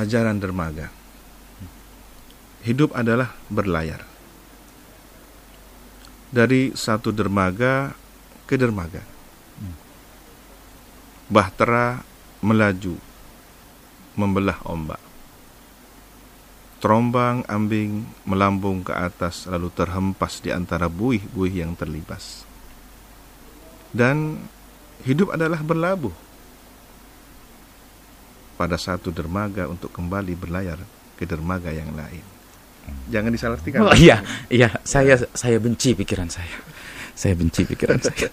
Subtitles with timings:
[0.00, 0.88] ajaran dermaga.
[2.64, 4.04] Hidup adalah berlayar.
[6.30, 7.92] Dari satu dermaga
[8.48, 9.02] ke dermaga.
[11.30, 12.02] Bahtera
[12.42, 12.96] melaju
[14.18, 15.02] membelah ombak.
[16.80, 22.48] Terombang ambing melambung ke atas lalu terhempas di antara buih-buih yang terlibas.
[23.92, 24.40] Dan
[25.04, 26.29] hidup adalah berlabuh
[28.60, 30.76] pada satu dermaga untuk kembali berlayar
[31.16, 32.20] ke dermaga yang lain.
[33.08, 33.88] Jangan disalartikan.
[33.88, 34.20] Oh, iya,
[34.52, 36.60] iya, saya saya benci pikiran saya.
[37.16, 38.28] Saya benci pikiran saya.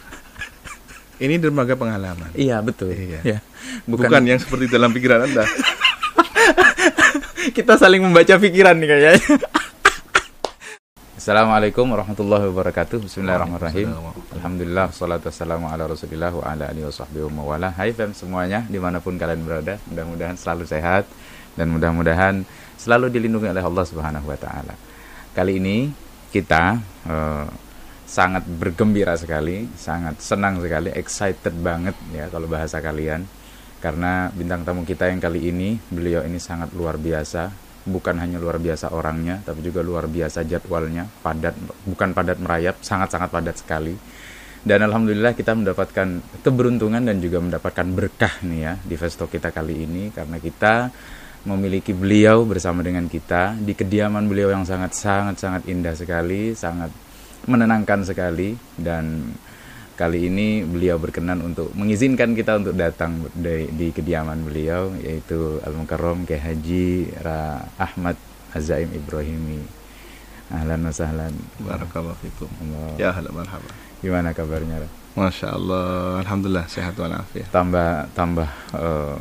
[1.24, 2.32] Ini dermaga pengalaman.
[2.32, 2.96] Iya, betul.
[2.96, 3.20] Iya.
[3.24, 3.38] Ya.
[3.84, 5.44] Bukan, Bukan yang seperti dalam pikiran Anda.
[7.56, 9.20] Kita saling membaca pikiran nih kayaknya.
[11.26, 13.02] Assalamualaikum warahmatullahi wabarakatuh.
[13.02, 13.90] Bismillahirrahmanirrahim.
[14.30, 17.74] Alhamdulillah, salatu wassalamu ala rasulillah wa ala alihi wa sahbihi wa wala.
[17.74, 21.02] Hai fam semuanya, di mana pun kalian berada, mudah-mudahan selalu sehat
[21.58, 22.46] dan mudah-mudahan
[22.78, 24.78] selalu dilindungi oleh Allah Subhanahu wa taala.
[25.34, 25.90] Kali ini
[26.30, 26.78] kita
[27.10, 27.50] uh,
[28.06, 33.26] sangat bergembira sekali, sangat senang sekali, excited banget ya kalau bahasa kalian.
[33.82, 38.58] Karena bintang tamu kita yang kali ini, beliau ini sangat luar biasa, bukan hanya luar
[38.58, 41.54] biasa orangnya, tapi juga luar biasa jadwalnya, padat,
[41.86, 43.94] bukan padat merayap, sangat-sangat padat sekali.
[44.66, 49.86] Dan alhamdulillah kita mendapatkan keberuntungan dan juga mendapatkan berkah nih ya di Festo kita kali
[49.86, 50.90] ini karena kita
[51.46, 56.90] memiliki beliau bersama dengan kita di kediaman beliau yang sangat sangat sangat indah sekali, sangat
[57.46, 59.30] menenangkan sekali dan
[59.96, 65.72] kali ini beliau berkenan untuk mengizinkan kita untuk datang di, di kediaman beliau yaitu Al
[65.72, 68.20] Mukarram Kiai Haji Ra Ahmad
[68.52, 69.64] Azaim Ibrahimi.
[70.52, 71.34] Ahlan wa sahlan.
[71.58, 72.46] Barakallahu fikum.
[73.00, 73.66] Ya halo marhaba.
[73.98, 74.84] Gimana kabarnya?
[74.84, 74.88] Ra?
[75.16, 77.48] Masya Allah, Alhamdulillah sehat walafiat.
[77.48, 79.16] Tambah tambah uh,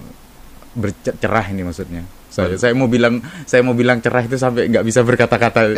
[0.75, 2.03] bercerah ini maksudnya.
[2.27, 5.71] Saya, saya mau bilang saya mau bilang cerah itu sampai nggak bisa berkata-kata.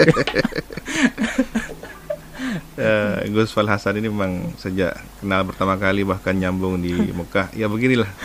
[2.87, 7.51] uh, Gus Fal Hasan ini memang sejak kenal pertama kali bahkan nyambung di Mekah.
[7.51, 8.07] Ya beginilah.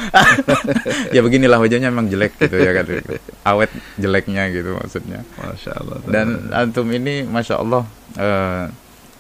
[1.12, 2.86] Ya beginilah wajahnya memang jelek gitu ya kan
[3.44, 5.26] awet jeleknya gitu maksudnya.
[5.36, 7.84] Masya Allah dan antum ini Masya Allah
[8.16, 8.64] uh,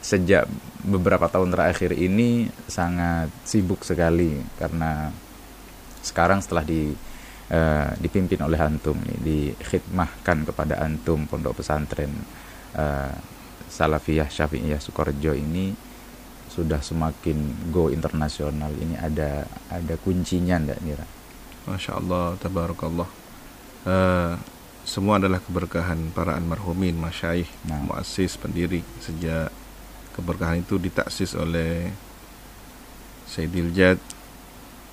[0.02, 0.50] sejak
[0.82, 5.14] beberapa tahun terakhir ini sangat sibuk sekali karena
[6.02, 6.90] sekarang setelah di
[7.54, 12.10] uh, dipimpin oleh antum nih dikhidmahkan kepada antum pondok pesantren
[12.74, 13.14] uh,
[13.72, 15.72] Salafiyah Syafi'iyah Sukorejo ini
[16.52, 18.68] sudah semakin go internasional.
[18.76, 21.06] Ini ada ada kuncinya ndak Nira?
[21.64, 23.08] Masya Allah, tabarakallah.
[23.88, 24.36] Uh,
[24.84, 27.80] semua adalah keberkahan para almarhumin, masyaih, nah.
[27.80, 29.48] muassis, pendiri sejak
[30.12, 31.88] keberkahan itu ditaksis oleh
[33.30, 33.98] Sayyidil Jad,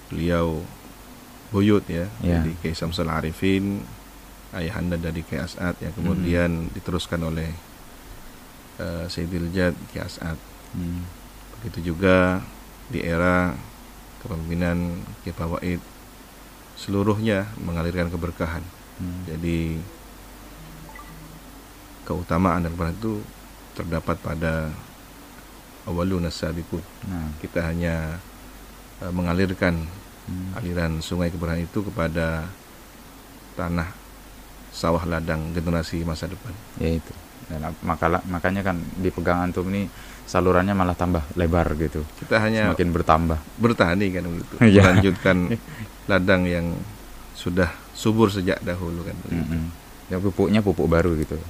[0.08, 0.64] beliau
[1.52, 2.40] buyut ya, yeah.
[2.40, 3.82] dari Kiai Samsul Arifin,
[4.54, 6.74] ayahanda dari Kiai As'ad yang kemudian mm -hmm.
[6.78, 7.50] diteruskan oleh
[8.80, 10.40] uh, Sayyidil Jad Ki As'ad.
[10.74, 11.04] Hmm.
[11.60, 12.40] Begitu juga
[12.90, 13.54] di era
[14.24, 15.84] kepemimpinan Ki Fawaid
[16.80, 18.64] seluruhnya mengalirkan keberkahan.
[18.98, 19.28] Hmm.
[19.28, 19.80] Jadi
[22.08, 23.14] keutamaan dan keberkahan itu
[23.78, 24.54] terdapat pada
[25.86, 26.82] awalun sabiqun.
[27.06, 27.30] Nah.
[27.44, 28.18] Kita hanya
[29.04, 29.86] uh, mengalirkan
[30.28, 30.58] hmm.
[30.58, 32.48] aliran sungai keberkahan itu kepada
[33.60, 33.92] tanah
[34.72, 36.56] sawah ladang generasi masa depan.
[36.80, 37.14] Ya itu
[37.50, 39.90] dan maka, makanya kan di pegangan antum ini
[40.30, 42.06] salurannya malah tambah lebar gitu.
[42.22, 43.40] Kita hanya semakin bertambah.
[43.58, 44.56] bertani kan begitu.
[44.70, 44.82] Iya.
[44.86, 45.38] melanjutkan
[46.12, 46.78] ladang yang
[47.34, 49.18] sudah subur sejak dahulu kan.
[49.34, 49.64] Mm -hmm.
[50.14, 51.34] ya pupuknya pupuk baru gitu.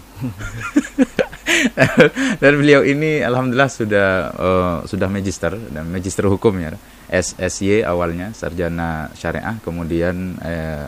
[2.39, 6.71] Dan beliau ini alhamdulillah sudah uh, sudah magister dan magister hukum ya.
[7.09, 10.85] SSY awalnya sarjana syariah kemudian eh,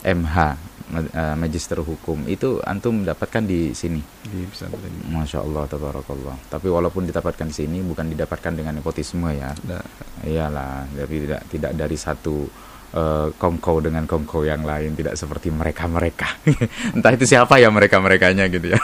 [0.00, 0.36] MH
[0.94, 2.24] uh, magister hukum.
[2.28, 4.00] Itu antum mendapatkan di sini?
[4.24, 4.92] Di pesantren.
[5.12, 6.36] Masya Allah tabarakallah.
[6.48, 9.52] Tapi walaupun didapatkan di sini bukan didapatkan dengan nepotisme ya.
[9.68, 9.84] Nah.
[10.18, 12.42] iyalah tapi tidak tidak dari satu
[12.94, 16.28] uh, kongko dengan kongko yang lain tidak seperti mereka mereka
[16.96, 18.80] entah itu siapa ya mereka merekanya gitu ya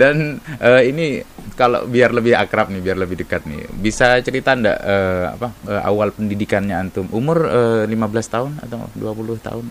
[0.00, 1.22] dan uh, ini
[1.58, 5.82] kalau biar lebih akrab nih biar lebih dekat nih bisa cerita ndak uh, apa uh,
[5.86, 9.64] awal pendidikannya antum umur uh, 15 tahun atau 20 tahun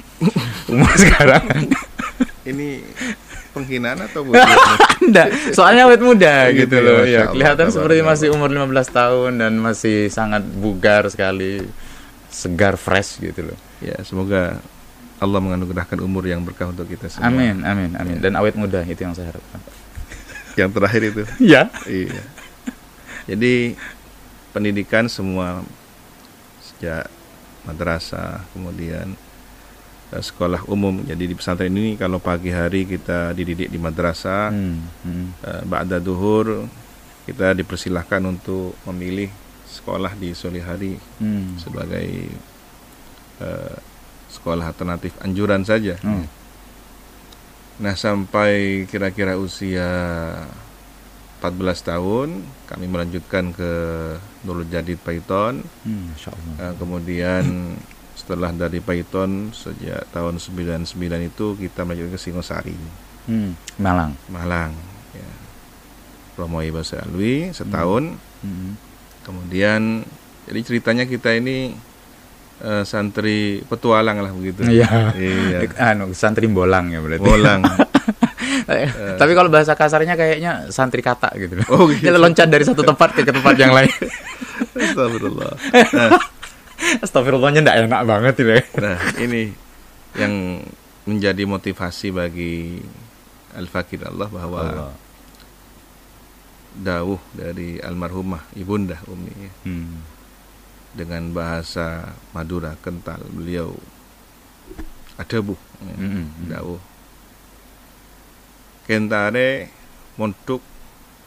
[0.72, 1.44] umur sekarang
[2.42, 2.82] ini
[3.52, 4.42] penghinaan atau bukan?
[5.04, 7.00] Enggak, soalnya awet muda oh, gitu, gitu loh.
[7.04, 11.62] Ya, kelihatan Allah, seperti masih umur 15 tahun dan masih sangat bugar sekali,
[12.32, 13.58] segar fresh gitu loh.
[13.84, 14.58] Ya, semoga
[15.22, 17.30] Allah menganugerahkan umur yang berkah untuk kita semua.
[17.30, 18.18] Amin, amin, amin.
[18.18, 18.26] Ya.
[18.26, 19.62] Dan awet muda itu yang saya harapkan.
[20.58, 21.22] yang terakhir itu.
[21.54, 21.70] Ya.
[21.86, 22.22] iya.
[23.30, 23.78] Jadi
[24.50, 25.62] pendidikan semua
[26.58, 27.06] sejak
[27.62, 29.14] madrasah kemudian
[30.10, 31.06] uh, sekolah umum.
[31.06, 34.78] Jadi di pesantren ini kalau pagi hari kita dididik di madrasah, hmm.
[35.06, 35.26] Hmm.
[35.38, 36.66] Uh, ba'da duhur
[37.22, 39.30] kita dipersilahkan untuk memilih
[39.70, 41.62] sekolah di sore hari hmm.
[41.62, 42.08] sebagai
[43.38, 43.78] uh,
[44.42, 45.94] sekolah alternatif anjuran saja.
[46.02, 46.26] Hmm.
[47.78, 49.86] Nah sampai kira-kira usia
[51.38, 53.70] 14 tahun kami melanjutkan ke
[54.42, 55.62] Nurul Jadid Python.
[55.86, 56.10] Hmm,
[56.58, 57.78] uh, kemudian
[58.18, 60.98] setelah dari Python sejak tahun 99
[61.30, 62.78] itu kita melanjutkan ke Singosari.
[63.30, 64.18] Hmm, Malang.
[64.26, 64.74] Malang.
[65.14, 65.30] Ya.
[66.34, 68.18] Bahasa Alwi setahun.
[68.42, 68.50] Hmm.
[68.50, 68.72] Hmm.
[69.22, 70.02] Kemudian
[70.50, 71.78] jadi ceritanya kita ini
[72.62, 74.64] uh, santri petualang lah begitu.
[74.64, 75.12] Iya.
[75.18, 75.58] iya.
[75.92, 77.26] Anu santri bolang ya berarti.
[77.26, 77.60] Bolang.
[77.66, 81.58] uh, Tapi kalau bahasa kasarnya kayaknya santri kata gitu.
[81.68, 82.08] Oh, gitu.
[82.08, 83.90] Kita loncat dari satu tempat ke tempat yang lain.
[84.78, 85.52] Astagfirullah.
[85.92, 86.10] Nah,
[87.02, 88.58] Astagfirullahnya enggak enak banget ini.
[88.78, 89.42] Nah, ini
[90.16, 90.62] yang
[91.02, 92.78] menjadi motivasi bagi
[93.58, 94.94] Al-Fakir Allah bahwa Allah.
[96.72, 99.34] dawuh dari almarhumah ibunda Umi
[99.66, 100.11] hmm.
[100.92, 103.72] Dengan bahasa Madura kental beliau
[105.16, 106.48] ada bu ya, hmm.
[106.48, 106.78] hmm.
[108.84, 109.72] kentare
[110.20, 110.60] montuk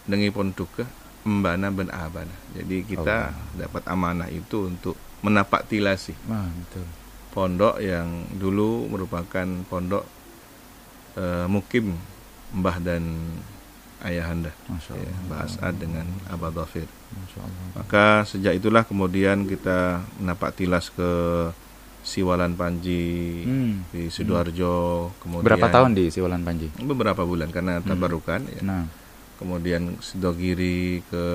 [0.06, 0.86] dengi pontuke
[1.26, 2.32] embana ben abana.
[2.54, 3.58] Jadi kita oh.
[3.58, 4.94] dapat amanah itu untuk
[5.26, 6.14] menapak tilasi.
[6.30, 6.86] Ah, betul.
[7.34, 10.06] Pondok yang dulu merupakan pondok
[11.18, 11.98] uh, mukim
[12.56, 13.04] Mbah dan
[14.06, 16.88] ayahanda ya, Mbah As'ad dengan Abah Dhafir.
[17.76, 21.12] Maka sejak itulah kemudian kita menapak tilas ke
[22.06, 23.90] Siwalan Panji hmm.
[23.90, 25.14] di Sidoarjo hmm.
[25.26, 27.90] kemudian berapa tahun di Siwalan Panji beberapa bulan karena hmm.
[27.90, 28.62] tabarukan ya.
[28.62, 28.86] nah.
[29.42, 31.26] kemudian Sidogiri ke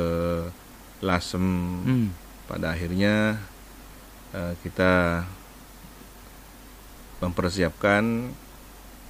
[1.02, 1.42] Lasem
[1.82, 2.08] hmm.
[2.46, 3.42] pada akhirnya
[4.30, 5.26] uh, kita
[7.18, 8.30] mempersiapkan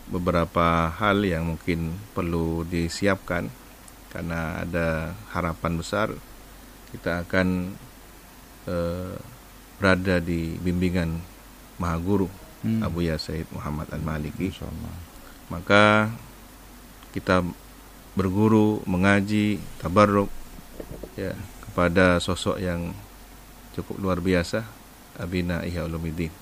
[0.08, 3.52] beberapa hal yang mungkin perlu disiapkan
[4.10, 6.08] karena ada harapan besar
[6.90, 7.74] kita akan
[8.66, 9.14] uh,
[9.80, 11.22] berada di bimbingan
[11.80, 12.28] Maha Guru
[12.62, 12.84] hmm.
[12.84, 14.52] Abu Ya Said Muhammad Al-Maliki.
[15.50, 16.12] Maka
[17.10, 17.42] kita
[18.14, 20.28] berguru, mengaji, tabarruk
[21.18, 21.34] ya
[21.66, 22.94] kepada sosok yang
[23.74, 24.66] cukup luar biasa
[25.20, 26.32] Abina Ihya Ulumuddin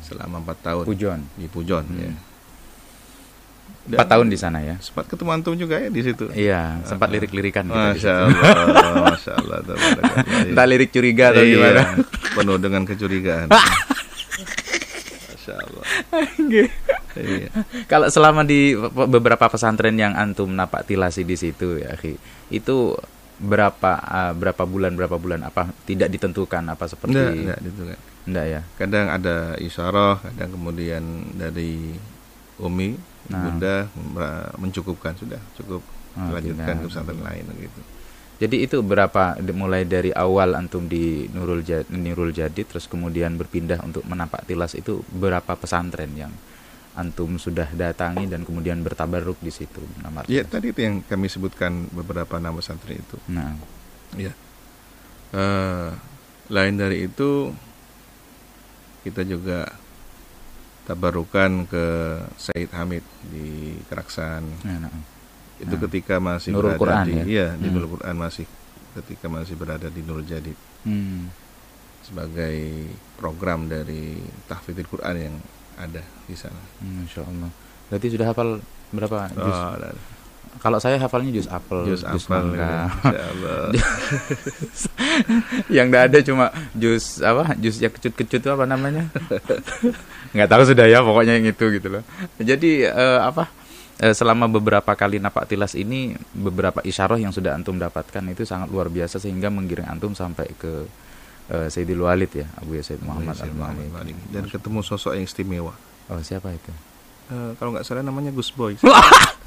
[0.00, 2.00] selama empat tahun Pujon di Pujon hmm.
[2.00, 2.12] ya.
[3.84, 4.80] Empat tahun di sana ya.
[4.80, 6.32] Sempat ketemu antum juga ya di situ.
[6.32, 7.68] Iya, sempat lirik-lirikan.
[7.68, 9.56] Masya Allah, Masya Allah.
[10.48, 11.82] Entah lirik curiga atau iya, gimana.
[12.32, 13.52] Penuh dengan kecurigaan.
[15.28, 15.84] Masya Allah.
[17.20, 17.52] iya.
[17.84, 21.92] Kalau selama di beberapa pesantren yang antum napak tilasi di situ ya,
[22.48, 22.96] itu
[23.34, 27.98] berapa uh, berapa bulan berapa bulan apa tidak ditentukan apa seperti enggak, enggak ditentukan.
[28.24, 28.60] Enggak ya.
[28.80, 31.04] Kadang ada isyarah, kadang kemudian
[31.36, 31.92] dari
[32.62, 32.94] umi
[33.30, 33.50] nah.
[33.50, 33.74] bunda
[34.60, 35.82] mencukupkan sudah cukup
[36.18, 37.80] oh, lanjutkan ke pesantren lain gitu.
[38.34, 43.78] Jadi itu berapa mulai dari awal antum di Nurul Jadid, Nurul Jadid terus kemudian berpindah
[43.86, 46.34] untuk menapak tilas itu berapa pesantren yang
[46.98, 51.90] antum sudah datangi dan kemudian bertabaruk di situ nama Ya tadi itu yang kami sebutkan
[51.94, 53.16] beberapa nama pesantren itu.
[53.30, 53.54] Nah,
[54.18, 54.34] ya.
[55.34, 55.94] Uh,
[56.50, 57.50] lain dari itu
[59.06, 59.70] kita juga
[60.84, 61.84] tabarukan ke
[62.36, 64.44] Said Hamid di Keraksan.
[64.64, 64.92] Ya, nah
[65.62, 65.82] itu nah.
[65.86, 67.24] ketika masih Nurul berada Quran, di ya?
[67.24, 67.74] iya di hmm.
[67.74, 68.46] Nurul Quran masih
[68.94, 71.22] ketika masih berada di Nurul Jadid hmm.
[72.02, 74.18] sebagai program dari
[74.50, 75.36] tahfidzul Quran yang
[75.78, 76.58] ada di sana.
[76.82, 77.50] Hmm, Masya Allah.
[77.90, 78.48] Berarti sudah hafal
[78.94, 79.58] berapa juz?
[79.58, 79.74] Oh,
[80.62, 82.88] Kalau saya hafalnya jus apel, jus, jus apel, mangga.
[83.04, 83.26] Ya,
[85.82, 87.52] yang tidak ada cuma jus apa?
[87.60, 89.08] Jus yang kecut-kecut itu apa namanya?
[90.34, 92.02] Nggak tahu sudah ya, pokoknya yang itu gitu loh.
[92.40, 93.50] Jadi uh, apa?
[93.94, 98.66] Eh, selama beberapa kali napak tilas ini beberapa isyarah yang sudah antum dapatkan itu sangat
[98.66, 100.82] luar biasa sehingga menggiring antum sampai ke
[101.54, 105.78] uh, Sayyidil Walid ya Abu Said Muhammad Al Malik dan ketemu sosok yang istimewa.
[106.10, 106.74] Oh siapa itu?
[107.30, 108.74] Uh, kalau nggak salah namanya Gus Boy.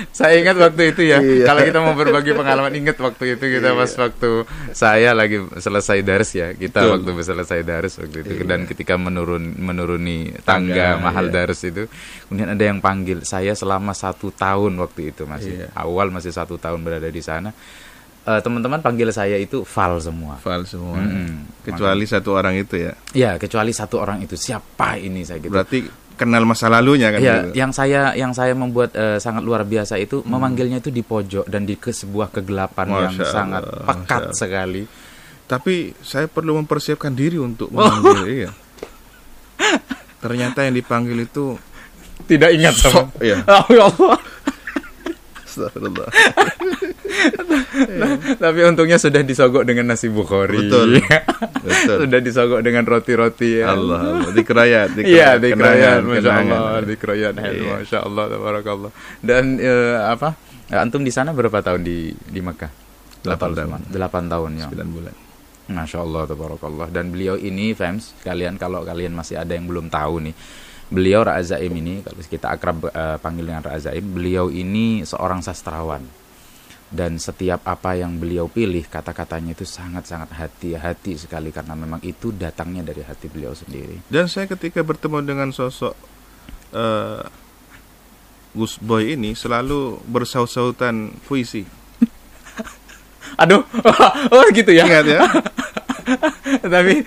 [0.16, 1.18] saya ingat waktu itu ya.
[1.20, 1.44] Iya.
[1.46, 3.78] Kalau kita mau berbagi pengalaman ingat waktu itu kita iya.
[3.78, 4.30] pas waktu
[4.72, 6.52] saya lagi selesai daris ya.
[6.54, 6.92] Kita Betul.
[7.00, 8.44] waktu selesai daris waktu itu iya.
[8.46, 11.34] dan ketika menurun menuruni tangga, tangga mahal iya.
[11.42, 11.86] daris itu,
[12.28, 15.68] kemudian ada yang panggil saya selama satu tahun waktu itu masih iya.
[15.76, 17.52] awal masih satu tahun berada di sana.
[18.20, 20.36] Uh, teman-teman panggil saya itu Val semua.
[20.44, 21.00] Val semua.
[21.00, 22.20] Hmm, kecuali Makanya.
[22.20, 22.92] satu orang itu ya.
[23.16, 24.36] Ya, kecuali satu orang itu.
[24.36, 25.48] Siapa ini saya gitu.
[25.48, 25.88] Berarti
[26.20, 27.56] kenal masa lalunya kan ya, gitu.
[27.56, 30.28] yang saya yang saya membuat uh, sangat luar biasa itu hmm.
[30.28, 34.82] memanggilnya itu di pojok dan di ke sebuah kegelapan Masya yang Allah, sangat pekat sekali
[35.48, 38.50] tapi saya perlu mempersiapkan diri untuk memanggil iya
[40.20, 41.56] ternyata yang dipanggil itu
[42.28, 42.92] tidak ingat sama.
[42.92, 43.36] Sok, iya.
[43.48, 44.16] Oh, ya Allah.
[45.50, 46.08] Astagfirullah.
[48.38, 50.66] Tapi untungnya sudah disogok dengan nasi bukhari.
[50.66, 51.02] Betul.
[51.66, 51.96] Betul.
[52.06, 53.74] sudah disogok dengan roti-roti ya.
[53.74, 54.32] Allah, Allah.
[54.32, 56.32] Dikerayat, Iya, di kenangan, masya.
[56.32, 57.82] Allah, di Krayan, Iya.
[57.82, 58.90] masya Allah, tabarakallah.
[59.20, 60.38] Dan eh, apa?
[60.70, 62.70] Antum di sana berapa tahun di di Mekah?
[63.20, 63.80] Delapan tahun.
[63.90, 64.66] Delapan tahun ya.
[64.70, 65.14] 9 bulan.
[65.70, 66.88] Masya Allah, tabarakallah.
[66.90, 70.34] Dan beliau ini, fans, kalian kalau kalian masih ada yang belum tahu nih,
[70.90, 76.02] beliau Ra'azaim ini, kalau kita akrab eh, panggil dengan Ra'azaim, beliau ini seorang sastrawan.
[76.90, 82.90] Dan setiap apa yang beliau pilih, kata-katanya itu sangat-sangat hati-hati sekali karena memang itu datangnya
[82.90, 84.02] dari hati beliau sendiri.
[84.10, 85.94] Dan saya ketika bertemu dengan sosok
[86.74, 87.22] eh,
[88.50, 91.62] Gus Boy ini selalu bersaut-sautan puisi.
[93.42, 93.62] Aduh,
[94.34, 94.90] oh gitu ya.
[94.90, 95.20] Ingat ya?
[96.74, 97.00] tapi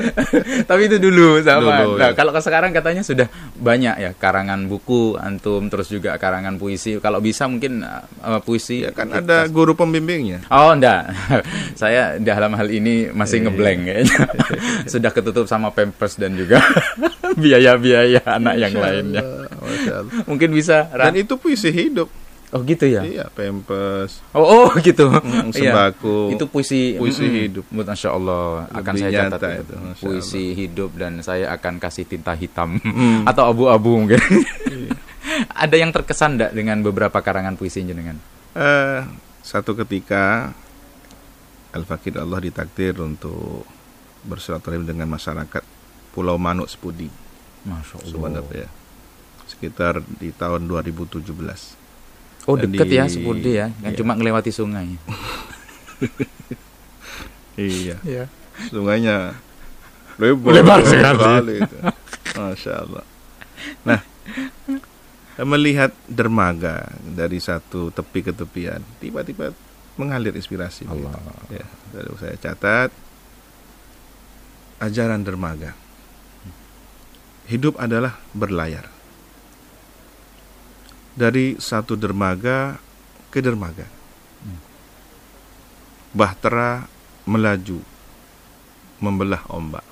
[0.65, 1.85] tapi itu dulu sama.
[1.85, 2.17] Dulu, nah, ya.
[2.17, 3.27] kalau ke sekarang katanya sudah
[3.59, 6.97] banyak ya karangan buku antum terus juga karangan puisi.
[6.97, 10.49] Kalau bisa mungkin uh, puisi Ya kan ada guru pembimbingnya.
[10.49, 11.13] Oh enggak,
[11.81, 13.45] saya dalam hal ini masih Iya.
[13.49, 14.19] ngeblank kayaknya.
[14.91, 16.63] Sudah ketutup sama Pampers dan juga
[17.35, 19.21] biaya-biaya anak yang lainnya.
[19.23, 20.13] Allah, Masya Allah.
[20.27, 20.87] Mungkin bisa.
[20.91, 22.22] Dan itu puisi hidup.
[22.53, 23.01] Oh gitu ya.
[23.01, 25.09] Iya, Pampers, Oh, oh gitu.
[25.09, 25.73] mm, Iya.
[25.73, 26.31] sembako.
[26.31, 27.41] Itu puisi Puisi mm-mm.
[27.49, 27.65] hidup.
[27.73, 29.75] Masya Allah akan Lebih saya nyata catat itu, itu.
[29.75, 33.25] Masya Puisi hidup dan saya akan kasih tinta hitam Mm.
[33.29, 34.21] atau abu-abu mungkin.
[34.69, 34.93] Iya.
[35.65, 38.19] Ada yang terkesan enggak dengan beberapa karangan puisi jenengan?
[38.53, 39.01] Eh,
[39.41, 40.53] satu ketika
[41.73, 43.65] Al-Fakir Allah ditakdir untuk
[44.23, 45.63] bersilaturahim dengan masyarakat
[46.13, 47.09] Pulau Manuk Sepudi,
[47.65, 48.69] Masya Sumeneb ya.
[49.49, 51.25] Sekitar di tahun 2017.
[52.43, 53.99] Oh deket di- ya Sepudi ya, yang iya.
[53.99, 54.87] cuma ngelewati sungai.
[57.53, 58.01] Iya.
[58.01, 58.25] Iya.
[58.69, 59.37] Sungainya
[60.17, 61.61] lebar, Lebar sekali.
[61.61, 61.77] itu.
[62.33, 63.05] Masya Allah.
[63.85, 64.01] Nah,
[65.39, 69.53] melihat dermaga dari satu tepi ke tepian, tiba-tiba
[69.95, 70.89] mengalir inspirasi.
[70.89, 71.13] Allah.
[71.13, 71.61] begitu.
[71.61, 72.89] Ya, lalu saya catat
[74.81, 75.77] ajaran dermaga.
[77.45, 78.89] Hidup adalah berlayar.
[81.13, 82.81] Dari satu dermaga
[83.29, 83.85] ke dermaga.
[86.13, 86.85] Bahtera
[87.25, 87.81] melaju
[89.01, 89.85] membelah ombak.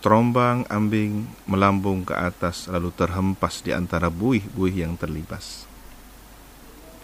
[0.00, 5.68] Terombang ambing melambung ke atas lalu terhempas di antara buih-buih yang terlipas.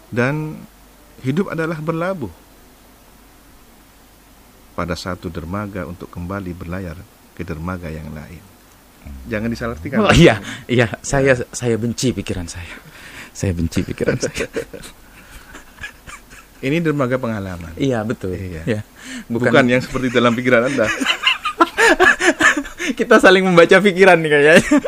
[0.09, 0.59] Dan
[1.21, 2.31] hidup adalah berlabuh
[4.73, 6.97] pada satu dermaga untuk kembali berlayar
[7.37, 8.56] ke dermaga yang lain.
[9.27, 10.07] Jangan disalahartikan.
[10.07, 10.39] Oh, iya,
[10.71, 12.71] iya, saya saya benci pikiran saya.
[13.35, 14.47] Saya benci pikiran saya.
[16.57, 17.69] Ini dermaga pengalaman.
[17.77, 18.33] iya, betul.
[18.33, 18.65] Iya.
[18.65, 18.81] Ya.
[19.29, 20.89] Bukan, Bukan, yang seperti dalam pikiran Anda.
[22.99, 24.79] kita saling membaca pikiran nih kayaknya.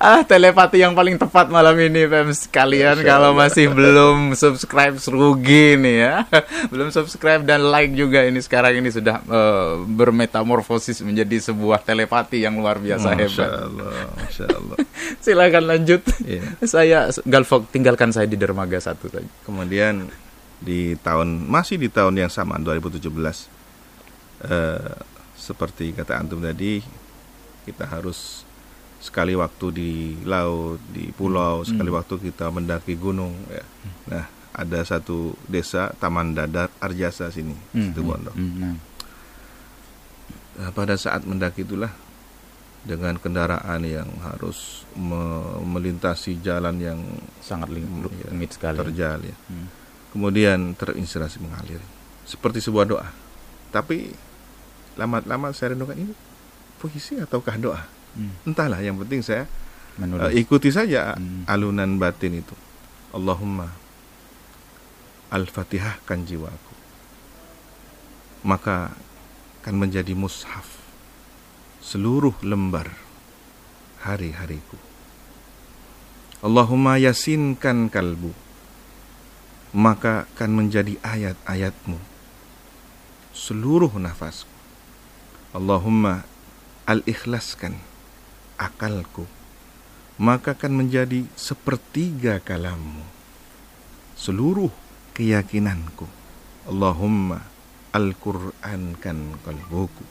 [0.00, 3.00] Ah, telepati yang paling tepat malam ini, Pem sekalian.
[3.00, 6.14] Masya Kalau masih belum subscribe rugi nih ya.
[6.72, 12.56] belum subscribe dan like juga ini sekarang ini sudah eh, bermetamorfosis menjadi sebuah telepati yang
[12.56, 13.50] luar biasa Masya hebat.
[13.50, 14.76] Allah, Masya Allah.
[15.24, 16.02] Silakan lanjut.
[16.22, 16.44] Iya.
[16.76, 19.26] Saya Galvok tinggalkan saya di dermaga satu tadi.
[19.42, 20.06] Kemudian
[20.62, 23.12] di tahun masih di tahun yang sama 2017
[24.48, 24.96] eh,
[25.36, 26.80] seperti kata antum tadi
[27.68, 28.45] kita harus
[28.96, 29.90] sekali waktu di
[30.22, 33.64] laut di pulau sekali waktu kita mendaki gunung ya.
[34.08, 38.32] Nah ada satu desa Taman Dadar Arjasa sini situ Bondo.
[38.32, 38.76] Hmm, nah.
[40.56, 41.92] Nah, pada saat mendaki itulah
[42.80, 46.96] dengan kendaraan yang harus me- melintasi jalan yang
[47.38, 47.84] sangat Iya,
[48.32, 48.80] rumit sekali.
[48.80, 49.36] terjal ya.
[49.52, 49.68] Hmm.
[50.16, 51.84] Kemudian terinspirasi mengalir
[52.24, 53.12] seperti sebuah doa.
[53.68, 54.16] Tapi
[54.96, 56.14] lama-lama saya renungkan ini
[56.80, 57.84] puisi ataukah doa?
[58.16, 58.32] Hmm.
[58.48, 59.44] Entahlah, yang penting saya
[60.00, 60.32] Menulis.
[60.32, 61.44] eh, ikuti saja Hmm.
[61.44, 62.56] alunan batin itu.
[63.12, 63.70] Allahumma
[65.30, 66.74] al-fatihahkan jiwaku.
[68.46, 68.94] Maka
[69.62, 70.78] akan menjadi mushaf
[71.82, 72.86] seluruh lembar
[74.06, 74.78] hari-hariku.
[76.46, 78.30] Allahumma yasinkan kalbu
[79.74, 81.98] maka akan menjadi ayat-ayatmu
[83.36, 84.48] seluruh nafasku.
[85.52, 86.24] Allahumma
[86.86, 87.76] al-ikhlaskan
[88.56, 89.24] akalku
[90.16, 93.04] maka akan menjadi sepertiga kalammu
[94.16, 94.72] seluruh
[95.12, 96.08] keyakinanku.
[96.66, 97.44] Allahumma
[97.92, 100.04] al-Qur'ankan kalbuku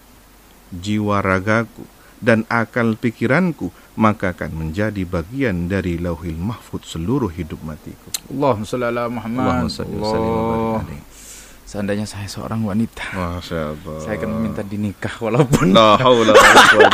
[0.71, 1.83] jiwa ragaku
[2.23, 8.09] dan akal pikiranku maka akan menjadi bagian dari lauhil mahfud seluruh hidup matiku.
[8.31, 9.41] Allahumma sholli ala Muhammad.
[9.43, 10.81] Allahumma salli wa sallim wa barik Allah.
[10.85, 11.03] alaih.
[11.75, 13.99] Seandainya saya seorang wanita, Masya Allah.
[13.99, 16.31] saya akan meminta dinikah walaupun La haula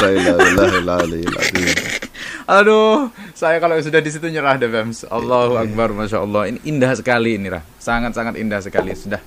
[0.10, 1.38] illa.
[2.58, 5.06] Aduh, saya kalau sudah di situ nyerah deh, Bems.
[5.06, 6.50] Allahu Akbar, Masya Allah.
[6.50, 7.62] Ini indah sekali ini, Rah.
[7.78, 8.98] Sangat-sangat indah sekali.
[8.98, 9.22] Sudah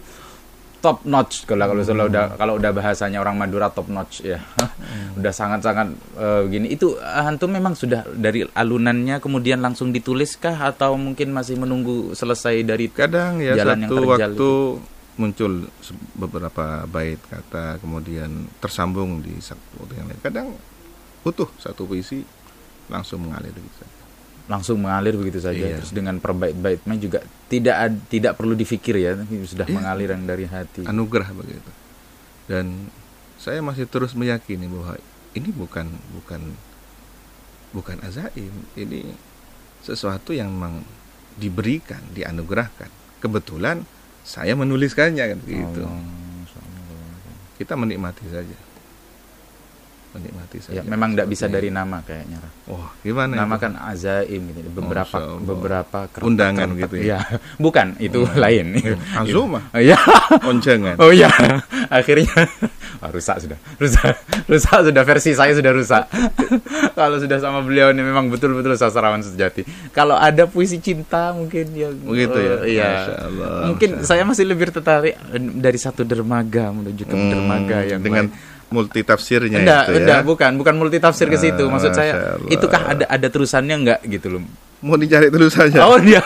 [0.84, 4.44] top notch kalau kalau sudah udah kalau udah bahasanya orang Madura top notch ya.
[5.18, 5.96] udah sangat-sangat
[6.44, 6.75] begini.
[6.75, 12.66] Itu eh, antum memang sudah dari alunannya kemudian langsung dituliskah atau mungkin masih menunggu selesai
[12.66, 14.50] dari Kadang ya Jalan yang satu terjal waktu
[15.14, 15.71] muncul
[16.18, 20.18] beberapa bait kata kemudian tersambung di satu yang lain.
[20.18, 20.49] Kadang
[21.23, 22.23] utuh satu puisi
[22.90, 23.92] langsung mengalir gitu saja.
[24.44, 25.80] langsung mengalir begitu saja Iya.
[25.80, 29.16] terus dengan perbait-baitnya juga tidak tidak perlu difikir ya,
[29.49, 29.73] sudah Iya.
[29.73, 30.85] mengalir yang dari hati.
[30.85, 31.71] anugerah begitu.
[32.44, 32.92] Dan
[33.40, 35.00] saya masih terus meyakini bahwa
[35.33, 36.52] ini bukan bukan
[37.73, 39.16] bukan azaim, ini
[39.80, 40.85] sesuatu yang memang
[41.40, 42.92] diberikan, dianugerahkan.
[43.25, 43.88] Kebetulan
[44.25, 45.85] saya menuliskannya kan gitu.
[45.85, 46.00] Allah.
[47.61, 48.57] Kita menikmati saja.
[50.14, 50.78] Menikmati saja.
[50.78, 52.38] Ya, memang tidak bisa sesuatu dari nama kayaknya.
[52.64, 53.62] Wah, gimana Nama itu?
[53.62, 54.68] kan azaim gitu.
[54.73, 55.42] Beberapa Allah.
[55.42, 57.02] beberapa kertas- Undangan kertas- gitu ya?
[57.04, 57.18] Iya.
[57.64, 58.66] Bukan, itu lain.
[59.12, 59.99] Azuma, Oh iya.
[60.40, 60.94] oncengan.
[60.97, 61.26] Oh iya.
[61.88, 62.30] Akhirnya
[62.99, 63.59] Wah, rusak sudah.
[63.75, 64.14] Rusak.
[64.47, 66.04] Rusak sudah versi saya sudah rusak.
[66.92, 69.66] Kalau sudah sama beliau ini memang betul-betul sastrawan sejati.
[69.90, 72.54] Kalau ada puisi cinta mungkin yang Begitu ya?
[72.56, 72.90] eh, iya.
[73.18, 77.99] Allah, Mungkin saya masih lebih tertarik eh, dari satu dermaga menuju ke Hmm, dermaga yang
[77.99, 78.53] dengan lain.
[78.71, 80.00] Multi tafsirnya Enggak, itu ya.
[80.00, 81.64] enggak, bukan, bukan multi tafsir ke situ.
[81.64, 82.50] Ah, Maksud saya, Masya Allah.
[82.50, 84.42] itukah ada ada terusannya enggak gitu loh.
[84.80, 85.85] Mau dicari terus saja.
[85.85, 86.21] Oh, dia.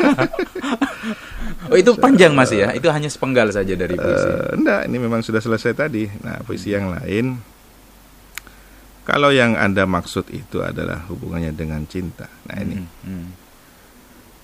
[1.71, 2.68] oh, itu panjang masih ya.
[2.73, 4.26] Itu hanya sepenggal saja dari puisi.
[4.26, 6.11] Eh, enggak, ini memang sudah selesai tadi.
[6.21, 7.38] Nah, puisi yang lain
[9.02, 12.28] kalau yang Anda maksud itu adalah hubungannya dengan cinta.
[12.45, 13.28] Nah, ini Hmm, hmm.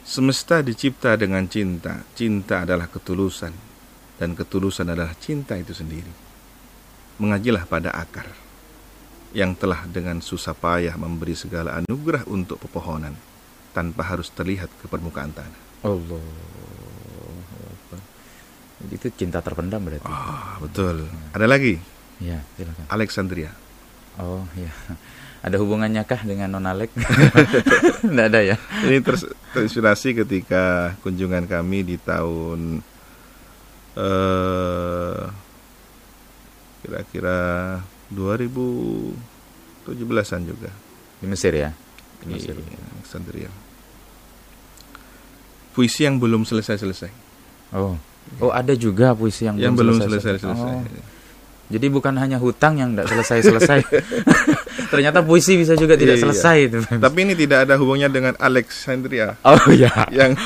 [0.00, 2.00] semesta dicipta dengan cinta.
[2.12, 3.52] Cinta adalah ketulusan
[4.16, 6.23] dan ketulusan adalah cinta itu sendiri.
[7.14, 8.26] Mengajilah pada akar
[9.34, 13.14] yang telah dengan susah payah memberi segala anugerah untuk pepohonan
[13.70, 15.60] tanpa harus terlihat ke permukaan tanah.
[15.82, 16.22] Allah.
[18.90, 20.06] Itu cinta terpendam berarti.
[20.06, 21.06] Ah, betul.
[21.32, 21.80] Ada lagi
[22.22, 22.84] Iya, silakan.
[22.88, 23.50] Alexandria.
[24.22, 24.70] Oh, iya.
[25.42, 26.94] Ada hubungannya kah dengan Non Alek?
[28.06, 28.56] Enggak ada ya.
[28.86, 32.80] Ini ters- terinspirasi ketika kunjungan kami di tahun
[33.94, 35.20] eh
[36.84, 37.80] kira-kira
[38.12, 40.68] 2017-an juga
[41.16, 41.72] Di Mesir ya.
[42.20, 42.54] Di di Mesir.
[42.94, 43.50] Alexandria.
[45.72, 47.10] Puisi yang belum selesai-selesai.
[47.74, 47.96] Oh.
[48.38, 50.38] Oh, ada juga puisi yang, Yang belum selesai.
[50.38, 50.70] selesai-selesai.
[50.70, 50.84] Oh.
[51.64, 53.80] Jadi bukan hanya hutang yang tidak selesai-selesai.
[54.92, 56.22] Ternyata puisi bisa juga tidak Iya.
[56.28, 56.78] selesai itu.
[56.86, 59.90] Tapi ini tidak ada hubungannya dengan Alexandria Oh ya.
[60.12, 60.36] yang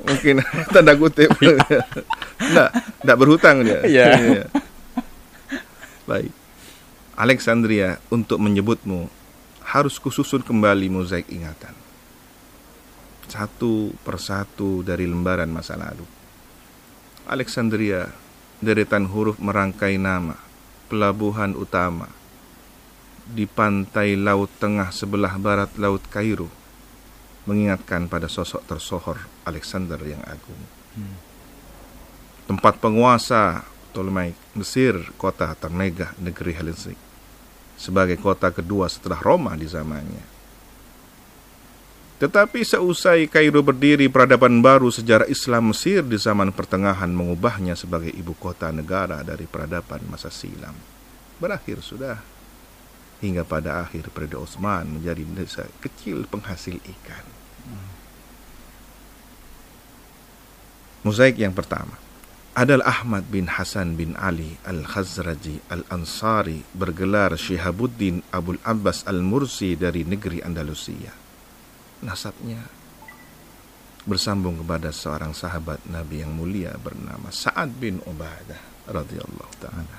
[0.00, 0.38] mungkin
[0.72, 1.28] tanda kutip
[2.40, 2.70] enggak
[3.02, 3.80] enggak berhutang dia.
[3.84, 4.06] Iya.
[6.08, 6.32] Baik.
[7.20, 9.12] Alexandria untuk menyebutmu
[9.60, 11.76] harus kususun kembali mozaik ingatan.
[13.28, 16.08] Satu persatu dari lembaran masa lalu.
[17.28, 18.08] Alexandria,
[18.64, 20.40] deretan huruf merangkai nama,
[20.88, 22.08] pelabuhan utama,
[23.28, 26.48] di pantai laut tengah sebelah barat laut Kairo,
[27.44, 30.62] mengingatkan pada sosok tersohor Alexander yang agung.
[32.48, 36.98] Tempat penguasa Ptolemaic Mesir, kota termegah negeri Hellenic,
[37.78, 40.38] sebagai kota kedua setelah Roma di zamannya.
[42.18, 48.34] Tetapi seusai Kairo berdiri, peradaban baru sejarah Islam Mesir di zaman pertengahan mengubahnya sebagai ibu
[48.34, 50.74] kota negara dari peradaban masa silam.
[51.38, 52.18] Berakhir sudah
[53.22, 57.26] hingga pada akhir periode Osman menjadi desa kecil penghasil ikan.
[61.06, 62.07] Mozaik yang pertama
[62.58, 70.42] adalah Ahmad bin Hasan bin Ali Al-Khazraji Al-Ansari bergelar Syihabuddin Abul Abbas Al-Mursi dari negeri
[70.42, 71.14] Andalusia.
[72.02, 72.66] Nasabnya
[74.02, 79.98] bersambung kepada seorang sahabat Nabi yang mulia bernama Sa'ad bin Ubadah radhiyallahu taala.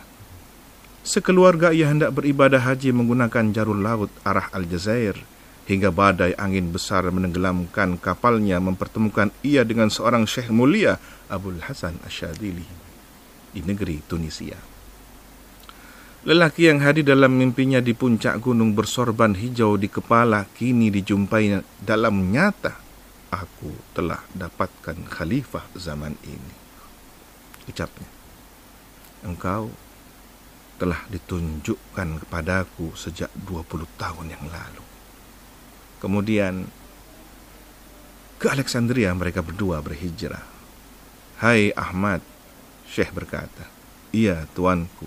[1.00, 5.16] Sekeluarga ia hendak beribadah haji menggunakan jarul laut arah Aljazair
[5.70, 10.98] hingga badai angin besar menenggelamkan kapalnya mempertemukan ia dengan seorang syekh mulia
[11.30, 12.66] Abul Hasan Asyadili
[13.54, 14.58] di negeri Tunisia.
[16.26, 22.34] Lelaki yang hadir dalam mimpinya di puncak gunung bersorban hijau di kepala kini dijumpai dalam
[22.34, 22.76] nyata.
[23.30, 26.54] Aku telah dapatkan khalifah zaman ini.
[27.70, 28.10] Ucapnya.
[29.22, 29.70] Engkau
[30.82, 34.89] telah ditunjukkan kepadaku sejak 20 tahun yang lalu.
[36.00, 36.68] Kemudian
[38.40, 40.44] ke Alexandria mereka berdua berhijrah.
[41.44, 42.24] Hai Ahmad,
[42.88, 43.68] Syekh berkata,
[44.16, 45.06] Iya, tuanku.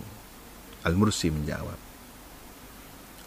[0.84, 1.78] Al-Mursi menjawab.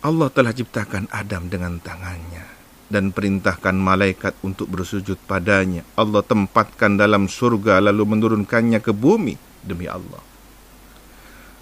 [0.06, 2.46] Allah telah ciptakan Adam dengan tangannya
[2.86, 5.82] dan perintahkan malaikat untuk bersujud padanya.
[5.98, 9.34] Allah tempatkan dalam surga lalu menurunkannya ke bumi
[9.66, 10.22] demi Allah.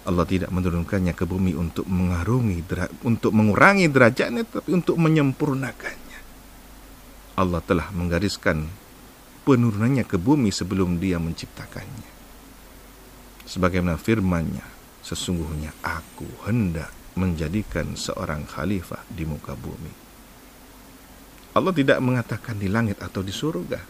[0.04, 2.60] Allah tidak menurunkannya ke bumi untuk mengarungi
[3.08, 6.20] untuk mengurangi derajatnya tapi untuk menyempurnakannya.
[7.40, 8.68] Allah telah menggariskan
[9.48, 12.12] penurunannya ke bumi sebelum dia menciptakannya.
[13.44, 14.64] Sebagaimana firman-Nya,
[15.04, 19.92] sesungguhnya aku hendak menjadikan seorang khalifah di muka bumi.
[21.54, 23.80] Allah tidak mengatakan di langit atau di surga.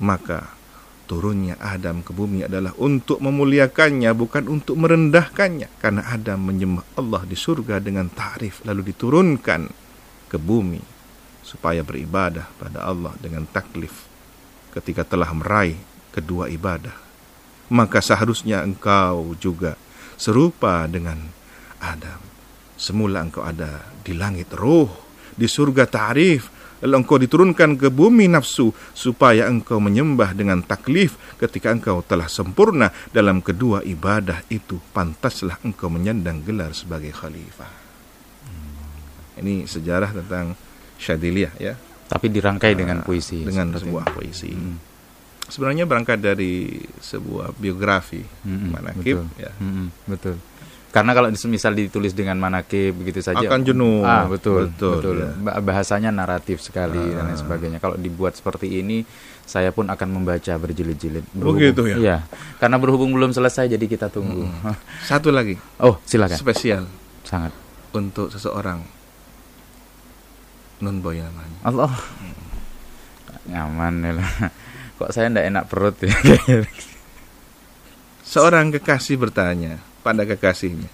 [0.00, 0.63] Maka
[1.04, 7.36] turunnya Adam ke bumi adalah untuk memuliakannya bukan untuk merendahkannya karena Adam menyembah Allah di
[7.36, 9.68] surga dengan ta'rif lalu diturunkan
[10.32, 10.80] ke bumi
[11.44, 14.08] supaya beribadah pada Allah dengan taklif
[14.72, 15.76] ketika telah meraih
[16.10, 17.04] kedua ibadah
[17.72, 19.78] maka seharusnya engkau juga
[20.20, 21.18] serupa dengan
[21.80, 22.20] Adam.
[22.74, 24.90] Semula engkau ada di langit roh,
[25.34, 26.50] di surga ta'rif,
[26.84, 32.92] lalu engkau diturunkan ke bumi nafsu supaya engkau menyembah dengan taklif ketika engkau telah sempurna
[33.08, 37.72] dalam kedua ibadah itu pantaslah engkau menyandang gelar sebagai khalifah.
[39.40, 40.54] Ini sejarah tentang
[41.00, 41.74] Syadiliyah ya.
[42.06, 43.42] Tapi dirangkai dengan puisi.
[43.42, 44.52] Dengan sebuah puisi.
[44.52, 44.78] Hmm.
[45.44, 49.40] Sebenarnya berangkat dari sebuah biografi hmm, manakib betul.
[49.40, 49.52] ya.
[49.60, 50.36] Hmm, betul.
[50.94, 54.06] Karena kalau misal ditulis dengan manakib begitu saja akan jenuh.
[54.06, 54.70] Ah, betul.
[54.70, 55.02] Betul.
[55.02, 55.16] betul.
[55.26, 55.58] Ya.
[55.58, 57.18] Bahasanya naratif sekali ah.
[57.18, 57.78] dan lain sebagainya.
[57.82, 59.02] Kalau dibuat seperti ini
[59.42, 61.26] saya pun akan membaca berjilid-jilid.
[61.34, 61.96] Begitu ya.
[61.98, 62.16] Iya.
[62.62, 64.46] Karena berhubung belum selesai jadi kita tunggu.
[64.46, 64.78] Hmm.
[65.02, 65.58] Satu lagi.
[65.82, 66.38] Oh, silakan.
[66.38, 66.86] Spesial.
[67.26, 67.50] Sangat.
[67.90, 68.86] Untuk seseorang
[70.78, 71.58] non boy namanya.
[71.66, 71.90] Allah.
[71.90, 72.38] Hmm.
[73.50, 74.30] Nyaman ya lah.
[75.02, 76.14] Kok saya ndak enak perut ya.
[78.24, 80.92] Seorang kekasih bertanya, pada kekasihnya.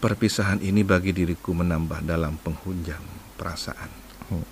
[0.00, 3.04] Perpisahan ini bagi diriku menambah dalam penghunjam
[3.36, 3.92] perasaan.
[4.32, 4.42] Oh.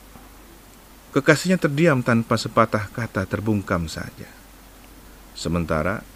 [1.10, 4.30] Kekasihnya terdiam tanpa sepatah kata terbungkam saja.
[5.34, 6.06] Sementara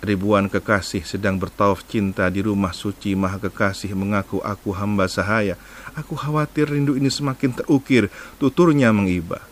[0.00, 5.54] ribuan kekasih sedang bertawaf cinta di rumah suci Maha Kekasih mengaku aku hamba sahaya.
[5.94, 8.10] Aku khawatir rindu ini semakin terukir,
[8.42, 9.44] tuturnya mengibah.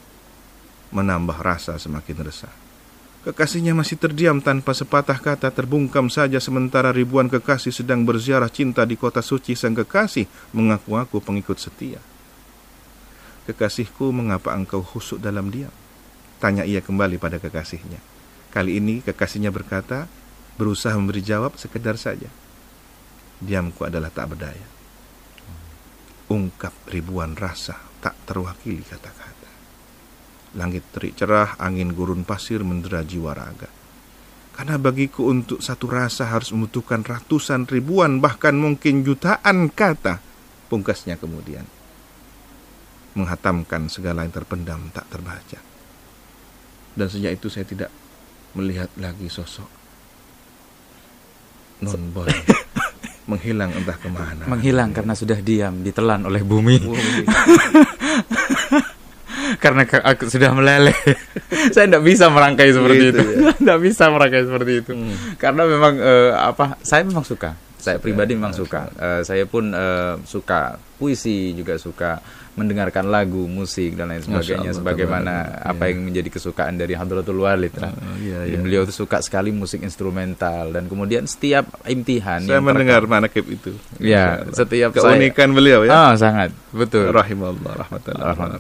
[0.91, 2.68] Menambah rasa semakin resah.
[3.19, 8.95] Kekasihnya masih terdiam tanpa sepatah kata terbungkam saja sementara ribuan kekasih sedang berziarah cinta di
[8.95, 11.99] kota suci sang kekasih mengaku-aku pengikut setia.
[13.51, 15.73] Kekasihku, mengapa engkau khusuk dalam diam?
[16.39, 17.99] Tanya ia kembali pada kekasihnya.
[18.55, 20.07] Kali ini kekasihnya berkata,
[20.55, 22.31] berusaha memberi jawab sekedar saja.
[23.43, 24.69] Diamku adalah tak berdaya.
[26.31, 29.18] Ungkap ribuan rasa tak terwakili kata-kata.
[30.57, 33.69] Langit terik cerah, angin gurun pasir mendera jiwa raga.
[34.57, 40.19] Karena bagiku untuk satu rasa harus membutuhkan ratusan ribuan bahkan mungkin jutaan kata.
[40.69, 41.65] Pungkasnya kemudian
[43.15, 45.61] menghatamkan segala yang terpendam tak terbaca.
[46.99, 47.91] Dan sejak itu saya tidak
[48.57, 49.79] melihat lagi sosok
[51.79, 52.27] non boy
[53.31, 54.49] menghilang entah ke mana.
[54.49, 56.81] Menghilang karena sudah diam ditelan oleh bumi.
[59.57, 60.97] karena aku sudah meleleh.
[61.75, 63.25] saya tidak bisa merangkai seperti gitu, itu.
[63.57, 63.85] Tidak ya?
[63.89, 64.93] bisa merangkai seperti itu.
[64.93, 65.15] Hmm.
[65.41, 66.77] Karena memang uh, apa?
[66.85, 67.57] Saya memang suka.
[67.81, 68.93] Saya pribadi memang suka.
[68.99, 72.21] Uh, saya pun uh, suka puisi juga suka
[72.59, 75.71] mendengarkan lagu, musik dan lain sebagainya Allah, sebagaimana Allah.
[75.71, 75.91] apa iya.
[75.95, 78.59] yang menjadi kesukaan dari Hadratul Walid Uh, iya, iya.
[78.59, 83.77] Beliau itu suka sekali musik instrumental dan kemudian setiap imtihan saya mendengar manakib itu.
[84.03, 85.91] Ya, setiap keunikan saya, beliau ya.
[85.95, 86.51] Oh, sangat.
[86.75, 87.15] Betul.
[87.15, 88.59] Rahimallah rahmatullah.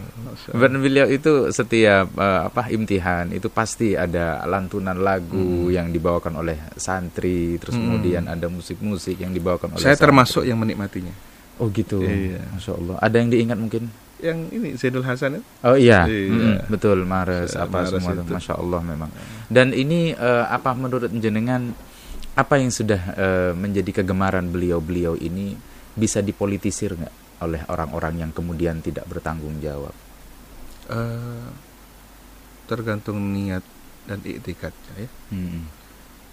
[0.54, 5.74] Dan beliau itu setiap uh, apa imtihan itu pasti ada lantunan lagu hmm.
[5.74, 7.82] yang dibawakan oleh santri, terus hmm.
[7.82, 10.04] kemudian ada musik-musik yang dibawakan oleh Saya santri.
[10.08, 11.27] termasuk yang menikmatinya.
[11.58, 12.02] Oh gitu.
[12.02, 12.42] Iya.
[12.54, 12.96] Masya Allah.
[13.02, 13.90] Ada yang diingat mungkin?
[14.18, 15.44] Yang ini Zainul Hasan itu?
[15.62, 16.06] Oh iya.
[16.10, 16.62] iya.
[16.62, 16.70] Mm.
[16.70, 18.22] Betul Mares apa Mares semua itu.
[18.26, 19.10] Masya Allah memang.
[19.46, 21.70] Dan ini uh, apa menurut jenengan
[22.38, 25.58] apa yang sudah uh, menjadi kegemaran beliau-beliau ini
[25.98, 29.94] bisa dipolitisir nggak oleh orang-orang yang kemudian tidak bertanggung jawab?
[30.88, 31.50] Uh,
[32.70, 33.62] tergantung niat
[34.06, 35.10] dan itikadnya ya.
[35.34, 35.66] Hmm.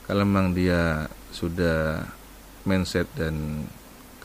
[0.05, 2.05] Kalau memang dia sudah
[2.65, 3.65] mindset dan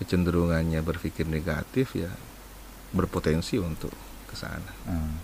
[0.00, 2.10] kecenderungannya berpikir negatif ya
[2.90, 3.92] berpotensi untuk
[4.26, 4.72] ke sana.
[4.88, 5.14] Hmm.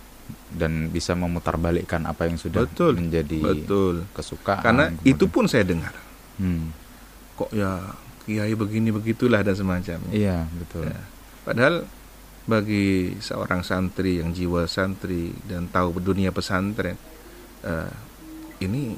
[0.51, 4.05] Dan bisa memutarbalikkan apa yang sudah betul, menjadi betul.
[4.11, 4.63] kesukaan.
[4.63, 5.11] Karena kemudian.
[5.11, 5.95] itu pun saya dengar.
[6.37, 6.71] Hmm.
[7.39, 7.95] Kok ya
[8.27, 10.11] kiai begini begitulah dan semacamnya.
[10.11, 10.91] Iya betul.
[10.91, 11.01] Ya.
[11.47, 11.87] Padahal
[12.47, 16.95] bagi seorang santri yang jiwa santri dan tahu dunia pesantren
[17.67, 17.91] uh,
[18.63, 18.95] ini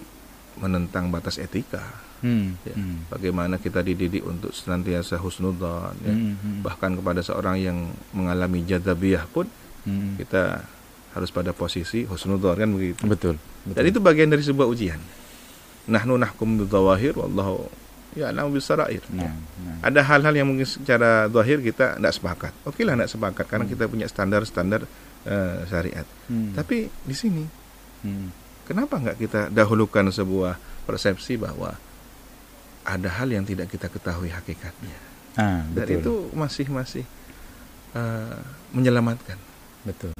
[0.62, 1.82] menentang batas etika
[2.20, 2.60] Hmm.
[2.64, 2.76] Ya.
[2.76, 2.98] Hmm.
[3.08, 6.12] Bagaimana kita dididik untuk senantiasa husnudzon, ya.
[6.12, 6.36] Hmm.
[6.36, 6.60] Hmm.
[6.62, 7.78] bahkan kepada seorang yang
[8.12, 9.48] mengalami jadzabiyah pun
[9.88, 10.20] Hmm.
[10.20, 10.68] kita
[11.16, 13.02] harus pada posisi husnudzon kan begitu.
[13.08, 13.36] Betul.
[13.66, 15.00] Dan itu bagian dari sebuah ujian.
[15.90, 17.66] Nahnu nahkum bidzawahir wallahu
[18.14, 19.02] ya'lamu bisarair.
[19.10, 19.78] Nah, nah.
[19.86, 22.54] Ada hal-hal yang mungkin secara zahir kita tidak sepakat.
[22.68, 24.84] Oke lah tidak sepakat karena kita punya standar-standar
[25.26, 26.06] eh, syariat.
[26.28, 26.54] Hmm.
[26.54, 27.44] Tapi di sini
[28.00, 28.32] Hmm.
[28.64, 30.56] kenapa nggak kita dahulukan sebuah
[30.88, 31.76] persepsi bahwa
[32.84, 34.98] ada hal yang tidak kita ketahui hakikatnya.
[35.36, 37.04] Ah, Dan itu masih masih
[37.94, 38.38] eh,
[38.72, 39.38] menyelamatkan.
[39.82, 40.12] betul.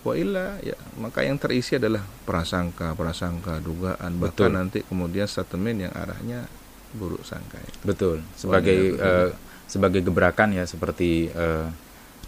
[0.00, 4.48] Wa illa ya maka yang terisi adalah prasangka, prasangka, dugaan Betul.
[4.48, 6.46] bahkan nanti kemudian statement yang arahnya
[6.94, 7.78] buruk sangka itu.
[7.82, 8.16] Betul.
[8.32, 9.04] Sebagai betul.
[9.04, 9.30] eh,
[9.66, 11.68] sebagai gebrakan ya seperti eh,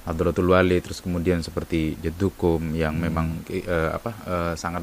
[0.00, 3.04] Hadratul Wali terus kemudian seperti Jedukum yang Hmm.
[3.06, 4.82] memang eh, apa eh, sangat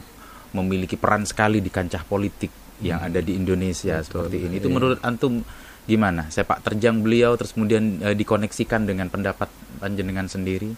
[0.56, 2.50] memiliki peran sekali di kancah politik
[2.82, 4.02] yang ada di Indonesia.
[4.02, 4.56] Betul, seperti ini.
[4.62, 4.76] Itu iya.
[4.76, 5.42] menurut antum
[5.88, 6.30] gimana?
[6.30, 9.50] Sepak terjang beliau terus kemudian eh, dikoneksikan dengan pendapat
[9.82, 10.74] panjenengan sendiri?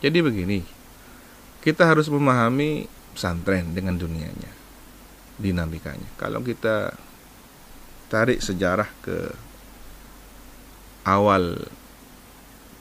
[0.00, 0.58] Jadi begini,
[1.60, 4.52] kita harus memahami pesantren dengan dunianya,
[5.36, 6.08] dinamikanya.
[6.16, 6.96] Kalau kita
[8.08, 9.28] tarik sejarah ke
[11.04, 11.60] awal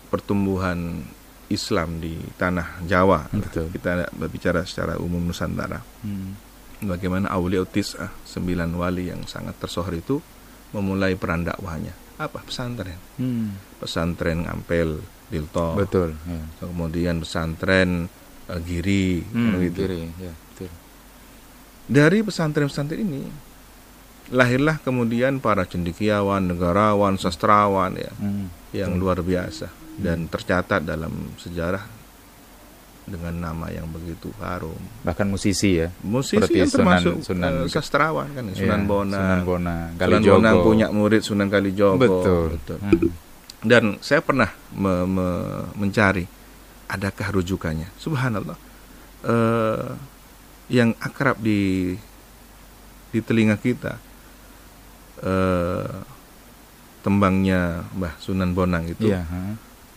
[0.10, 1.06] pertumbuhan
[1.50, 3.74] Islam di tanah Jawa, Betul.
[3.74, 5.82] kita berbicara secara umum Nusantara.
[6.06, 6.49] Hmm.
[6.80, 10.16] Bagaimana Aulia Tis'ah, sembilan wali yang sangat tersohor itu
[10.72, 11.92] memulai peran dakwahnya.
[12.16, 12.96] Apa pesantren?
[13.16, 13.52] Hmm.
[13.78, 16.16] Pesantren Ngampel, Dilto, Betul.
[16.24, 16.40] Ya.
[16.62, 18.08] kemudian pesantren
[18.48, 19.78] eh, Giri, Hmm, begitu.
[19.78, 20.72] kiri, ya, betul.
[21.86, 23.28] Dari pesantren-pesantren ini
[24.30, 28.48] lahirlah kemudian para cendekiawan, negarawan, sastrawan ya, Hmm.
[28.72, 31.84] yang luar biasa dan tercatat dalam sejarah
[33.10, 34.78] dengan nama yang begitu harum.
[35.02, 35.90] Bahkan musisi ya.
[36.00, 39.18] Musisi Seperti yang Sunan- termasuk Sunan- eh, sastrawan kan, Sunan Iya, Bona.
[39.18, 40.36] Sunan Bona, Sunan Kalijogo.
[40.38, 41.98] Bonang punya murid Sunan Kalijogo.
[41.98, 42.46] Betul.
[42.80, 43.10] Hmm.
[43.60, 46.24] Dan saya pernah me- me- mencari
[46.88, 47.92] adakah rujukannya.
[47.96, 48.58] Subhanallah.
[49.22, 49.88] Eh,
[50.70, 51.92] yang akrab di
[53.10, 53.98] di telinga kita
[55.20, 55.92] eh,
[57.00, 59.42] tembangnya Mbah Sunan Bonang itu Iya, ha.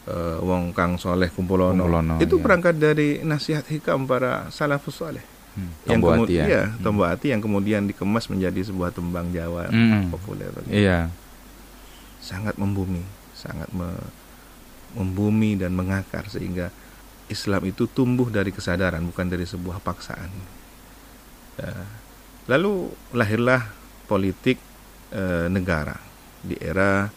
[0.05, 2.43] Eh, Wong Kang Soleh Kumpulono, Kumpulono, itu iya.
[2.43, 5.69] berangkat dari nasihat hikam para salafus soleh Hmm.
[5.85, 6.63] yang Tombo kemu- hati ya.
[6.81, 10.09] Tombo Hati yang kemudian dikemas menjadi sebuah tembang Jawa Hmm.
[10.09, 11.13] populer Iya.
[12.19, 14.09] sangat membumi, sangat me-
[14.93, 16.73] membumi dan mengakar sehingga
[17.27, 20.33] Islam itu tumbuh dari kesadaran bukan dari sebuah paksaan.
[21.55, 21.73] Ya.
[22.49, 23.69] Lalu lahirlah
[24.07, 24.57] politik
[25.11, 26.01] eh, negara
[26.41, 27.13] di era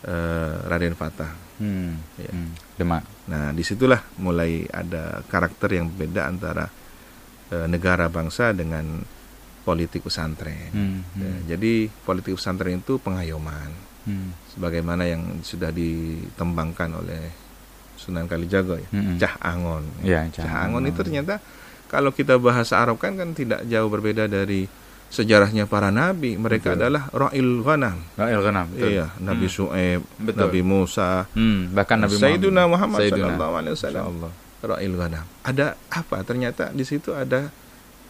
[0.00, 1.43] eh, Raden Fatah.
[1.56, 2.02] Hmm.
[2.18, 2.30] Ya.
[2.30, 2.50] Hmm.
[2.74, 3.02] Demak.
[3.26, 6.66] Nah, di situlah mulai ada karakter yang berbeda antara
[7.50, 9.04] eh, negara bangsa dengan
[9.62, 10.72] politik pesantren.
[10.72, 10.98] Hmm.
[11.14, 11.40] Ya, Hmm.
[11.46, 13.70] jadi politik pesantren itu pengayoman
[14.04, 14.36] Hmm.
[14.50, 17.32] sebagaimana yang sudah ditembangkan oleh
[17.94, 18.88] Sunan Kalijaga ya.
[18.90, 19.16] Hmm.
[19.16, 19.84] Cah Angon.
[20.04, 21.40] Ya, Cah Angon itu ternyata
[21.88, 24.66] kalau kita bahasa Arab kan kan tidak jauh berbeda dari
[25.14, 26.34] sejarahnya para nabi.
[26.34, 26.78] Mereka Betul.
[26.82, 27.96] adalah ra'il ghanam.
[28.14, 28.90] Ra'il ghanam, betul.
[28.90, 29.54] Iya, Nabi Hmm.
[29.54, 30.40] Su'aib, Betul.
[30.42, 31.70] Nabi Musa, Hmm.
[31.70, 33.22] Bahkan Nabi Sayyiduna Muhammad Sayyiduna.
[33.30, 34.04] sallallahu alaihi wasallam.
[34.60, 35.24] Ra'il ghanam.
[35.40, 36.16] Ada apa?
[36.20, 37.48] Ternyata di situ ada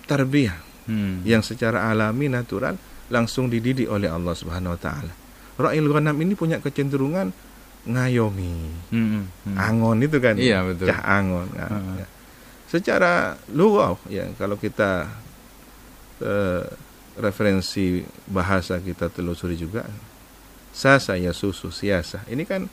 [0.04, 1.20] tarbiyah Hmm.
[1.22, 5.12] yang secara alami natural langsung dididik oleh Allah Subhanahu wa taala.
[5.54, 7.30] Ra'il ghanam ini punya kecenderungan
[7.84, 8.54] ngayomi.
[8.88, 9.28] Hmm.
[9.44, 9.56] Hmm.
[9.56, 10.34] Angon itu kan.
[10.34, 10.88] Iya, betul.
[10.88, 11.46] Cah angon.
[11.52, 11.96] Nah, Heeh.
[12.00, 12.06] ya.
[12.64, 13.12] Secara
[13.50, 15.06] lugaw ya kalau kita
[16.20, 16.64] eh,
[17.16, 19.87] referensi bahasa kita telusuri juga
[20.70, 22.27] sasa ya susu siasa.
[22.27, 22.66] Ini kan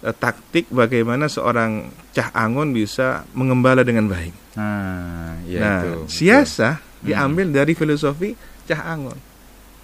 [0.00, 4.32] eh, taktik bagaimana seorang cah angon bisa mengembala dengan baik.
[4.56, 5.92] Ah, ya nah, itu.
[6.08, 7.12] siasa Hmm.
[7.12, 8.32] diambil dari filosofi
[8.64, 9.18] cah angon.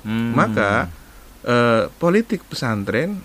[0.08, 0.32] Hmm.
[0.32, 0.88] Maka
[1.40, 3.20] eh, politik pesantren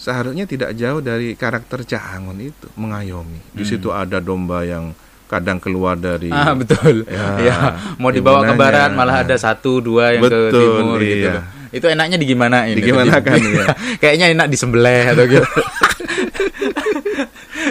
[0.00, 3.52] seharusnya tidak jauh dari karakter Cah Angon itu mengayomi.
[3.52, 3.68] Di Hmm.
[3.68, 4.96] situ ada domba yang
[5.30, 7.06] kadang keluar dari Ah betul.
[7.06, 7.56] Ya, Ya,
[7.96, 11.32] mau dibawa ke barat malah ada satu dua yang ke Betul, timur gitu iya.
[11.32, 11.44] loh.
[11.70, 12.76] Itu enaknya di gimana ini?
[12.76, 13.64] Digimanakan, iya.
[13.96, 15.46] Kayaknya enak disembelih atau gitu.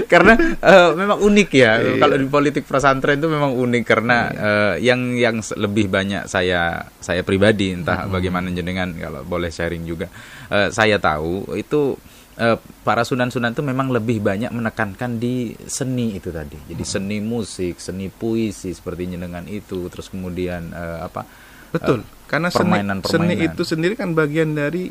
[0.05, 1.93] karena eh, memang unik ya Iya.
[1.97, 6.81] kalau di politik pesantren itu memang unik karena eh, yang yang se- lebih banyak saya
[6.97, 10.09] saya pribadi entah bagaimana jenengan kalau boleh sharing juga
[10.49, 11.93] eh, saya tahu itu
[12.39, 17.77] eh, para sunan-sunan itu memang lebih banyak menekankan di seni itu tadi jadi seni musik
[17.77, 21.27] seni puisi seperti jenengan itu terus kemudian eh, apa
[21.69, 22.01] betul.
[22.29, 23.29] Karena seni, permainan-permainan.
[23.29, 24.89] seni itu sendiri kan bagian dari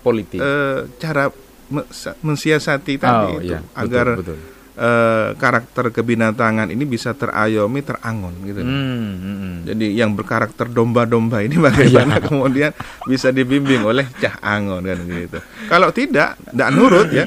[0.00, 1.28] politik eh, cara
[1.68, 4.38] me- sa- mensiasati tadi Oh, itu iya, betul, agar betul.
[4.76, 8.60] Eh, karakter kebinatangan ini bisa terayomi, terangon gitu.
[8.60, 9.56] Hmm, hmm, hmm.
[9.72, 12.70] Jadi yang berkarakter domba-domba ini bagaimana kemudian
[13.08, 15.38] bisa dibimbing oleh cah angon kan gitu.
[15.66, 17.26] Kalau tidak, tidak nurut ya,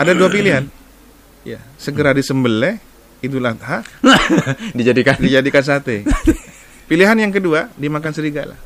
[0.00, 0.64] ada dua pilihan.
[1.44, 2.76] Ya, segera disembelih
[3.20, 3.84] Idul Adha
[4.76, 6.04] dijadikan dijadikan sate.
[6.88, 8.56] Pilihan yang kedua dimakan serigala.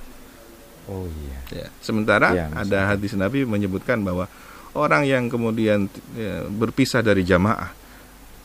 [0.88, 1.38] Oh iya.
[1.52, 4.26] Ya, sementara Ya, ada hadis Nabi menyebutkan bahwa
[4.74, 7.83] orang yang kemudian ya, berpisah dari jamaah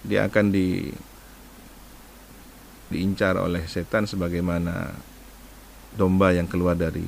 [0.03, 0.88] dia akan di
[2.89, 4.89] diincar oleh setan sebagaimana
[5.93, 7.05] domba yang keluar dari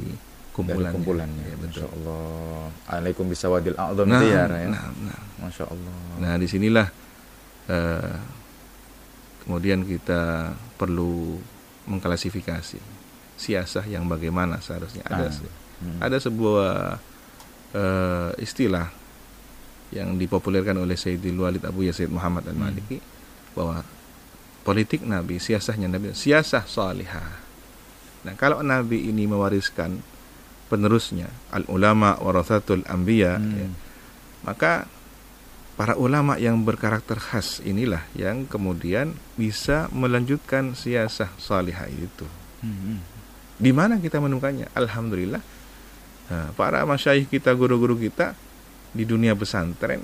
[0.54, 0.86] kumpulannya.
[0.86, 1.44] Dari kumpulannya.
[1.48, 1.82] Ya, betul.
[1.82, 2.66] Masya Allah.
[2.92, 5.20] Alaikum bisawadil a'zam Nah, ya, nah, nah.
[5.42, 5.96] Masya Allah.
[6.22, 6.88] Nah, di sinilah
[7.66, 8.16] eh,
[9.42, 11.42] kemudian kita perlu
[11.90, 12.78] mengklasifikasi
[13.42, 15.34] siasah yang bagaimana seharusnya ada Ah,
[15.82, 15.98] hmm.
[15.98, 17.02] ada sebuah
[17.74, 19.01] eh, istilah
[19.92, 22.56] yang dipopulerkan oleh Sayyidil Walid Abu Yazid Muhammad Hmm.
[22.56, 22.98] Al-Maliki
[23.52, 23.84] bahwa
[24.64, 27.44] politik Nabi, siasahnya Nabi, siasah salihah.
[28.24, 30.00] Nah, kalau Nabi ini mewariskan
[30.72, 33.52] penerusnya, al-ulama warathatul anbiya, Hmm.
[33.60, 33.68] ya,
[34.48, 34.88] maka
[35.76, 42.28] para ulama yang berkarakter khas inilah yang kemudian bisa melanjutkan siasah salihah itu.
[42.64, 42.98] Hmm, hmm.
[43.62, 44.70] Di mana kita menemukannya?
[44.78, 45.42] Alhamdulillah.
[46.32, 48.38] Nah, para masyayikh kita, guru-guru kita
[48.92, 50.04] di dunia pesantren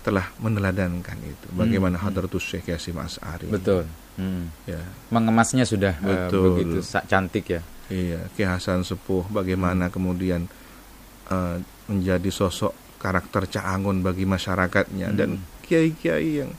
[0.00, 1.46] telah meneladankan itu.
[1.52, 2.14] Bagaimana Hmm, hmm.
[2.16, 3.46] Hadratus Syekh Yasim As'ari.
[3.46, 3.86] Betul.
[4.12, 4.50] Hmm.
[4.64, 6.42] Ya, Mengemasnya sudah eh, Betul.
[6.52, 7.62] begitu sa- cantik ya.
[7.88, 10.50] iya, Ki Hasan Sepuh bagaimana kemudian
[11.28, 15.46] eh, menjadi sosok karakter caangun bagi masyarakatnya dan Hmm.
[15.62, 16.50] kiai-kiai yang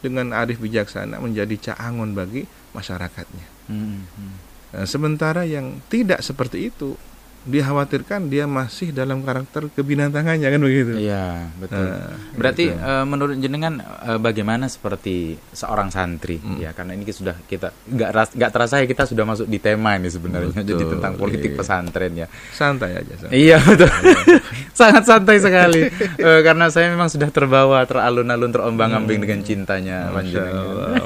[0.00, 3.46] dengan arif bijaksana menjadi caangun bagi masyarakatnya.
[3.66, 4.34] Hmm, hmm.
[4.70, 6.94] Nah, sementara yang tidak seperti itu
[7.42, 10.92] dikhawatirkan dia masih dalam karakter kebinatangannya kan begitu.
[10.98, 11.80] Iya, betul.
[11.82, 12.76] Nah, Berarti gitu.
[12.76, 16.56] eh, menurut jenengan eh, bagaimana seperti seorang santri Hmm.
[16.56, 20.08] ya karena ini sudah kita nggak nggak terasa ya kita sudah masuk di tema ini
[20.08, 21.58] sebenarnya Betul, jadi tentang politik iya.
[21.58, 22.26] pesantren ya.
[22.50, 23.14] santai aja.
[23.16, 23.34] santai.
[23.34, 23.90] Iya betul.
[24.80, 25.82] Sangat santai sekali
[26.16, 30.14] Eh, karena saya memang sudah terbawa teralun-alun terombang-ambing dengan cintanya Hmm.
[30.16, 31.02] Panjenengan.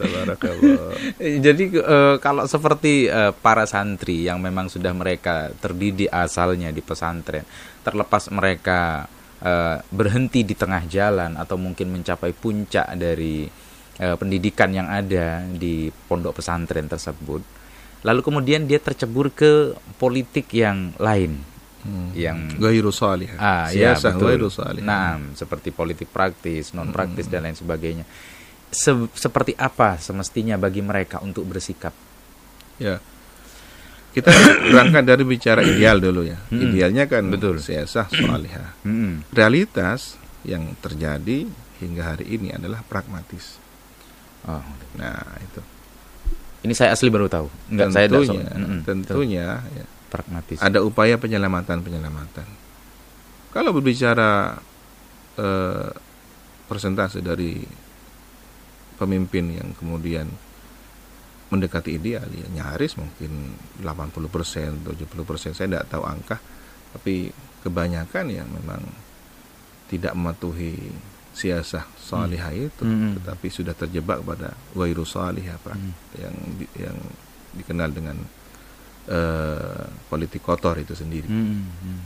[1.20, 7.44] Jadi eh, kalau seperti eh, para santri yang memang sudah mereka terdidik asalnya di pesantren,
[7.80, 9.04] terlepas mereka
[9.40, 13.48] eh, berhenti di tengah jalan atau mungkin mencapai puncak dari
[13.96, 17.40] eh, pendidikan yang ada di pondok pesantren tersebut,
[18.02, 21.46] lalu kemudian dia tercebur ke politik yang lain,
[21.80, 22.12] Hmm.
[22.12, 23.32] yang Gairu salih.
[23.40, 24.28] Ah, ya, betul.
[24.28, 24.84] gairu salih.
[24.84, 28.04] Nah, seperti politik praktis, non praktis dan lain sebagainya.
[28.68, 31.96] Se- seperti apa semestinya bagi mereka untuk bersikap?
[32.76, 33.00] Ya.
[34.10, 34.30] Kita
[34.70, 36.34] berangkat dari bicara ideal dulu ya.
[36.50, 36.60] Hmm.
[36.66, 37.62] Idealnya kan Betul.
[37.62, 38.74] siasah salihah.
[38.82, 39.22] Mm-mm.
[39.30, 41.46] Realitas yang terjadi
[41.78, 43.56] hingga hari ini adalah pragmatis.
[44.44, 44.58] Oh,
[44.96, 45.60] Nah, itu.
[46.60, 47.46] ini saya asli baru tahu.
[47.70, 48.84] Enggak saya tidak tentunya, Mm-mm, betul.
[48.84, 50.58] tentunya ya, pragmatis.
[50.58, 52.48] ada upaya penyelamatan-penyelamatan.
[53.50, 54.58] Kalau berbicara
[55.36, 55.90] eh,
[56.66, 57.62] persentase dari
[58.94, 60.28] pemimpin yang kemudian
[61.50, 66.38] mendekati ideal ya nyaris mungkin 80%, 70%, saya tidak tahu angka,
[66.94, 67.34] tapi
[67.66, 68.82] kebanyakan ya memang
[69.90, 70.78] tidak mematuhi
[71.34, 73.18] siasah salihah itu, Hmm.
[73.18, 75.92] tetapi sudah terjebak pada wairu salihah Pak, Hmm.
[76.18, 76.36] yang
[76.78, 76.98] yang
[77.54, 78.16] dikenal dengan
[79.10, 81.26] eh, politik kotor itu sendiri.
[81.26, 82.00] Mm, mm.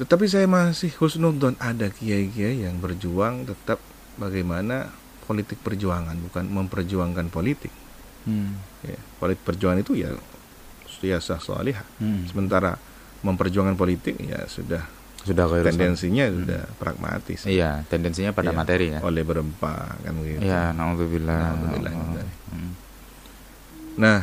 [0.00, 3.82] Tetapi saya masih husnudon ada kiai-kiai yang berjuang tetap
[4.16, 4.88] bagaimana
[5.28, 7.74] politik perjuangan bukan memperjuangkan politik.
[8.22, 10.10] Mm, Ya, politik perjuangan itu ya
[10.88, 11.86] siasah salihah.
[11.98, 12.30] mm.
[12.30, 12.74] Sementara
[13.20, 14.82] memperjuangkan politik ya sudah
[15.22, 17.46] Sudah tendensinya sudah pragmatis.
[17.46, 18.98] Iya, tendensinya pada Iya, materi ya.
[19.00, 20.42] Oleh berempat kan begitu.
[20.42, 21.38] Iya, naudzubillah.
[21.54, 21.94] Naudzubillah.
[22.50, 22.72] Mm.
[23.94, 24.18] Nah,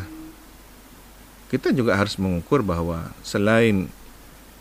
[1.47, 3.87] kita juga harus mengukur bahwa selain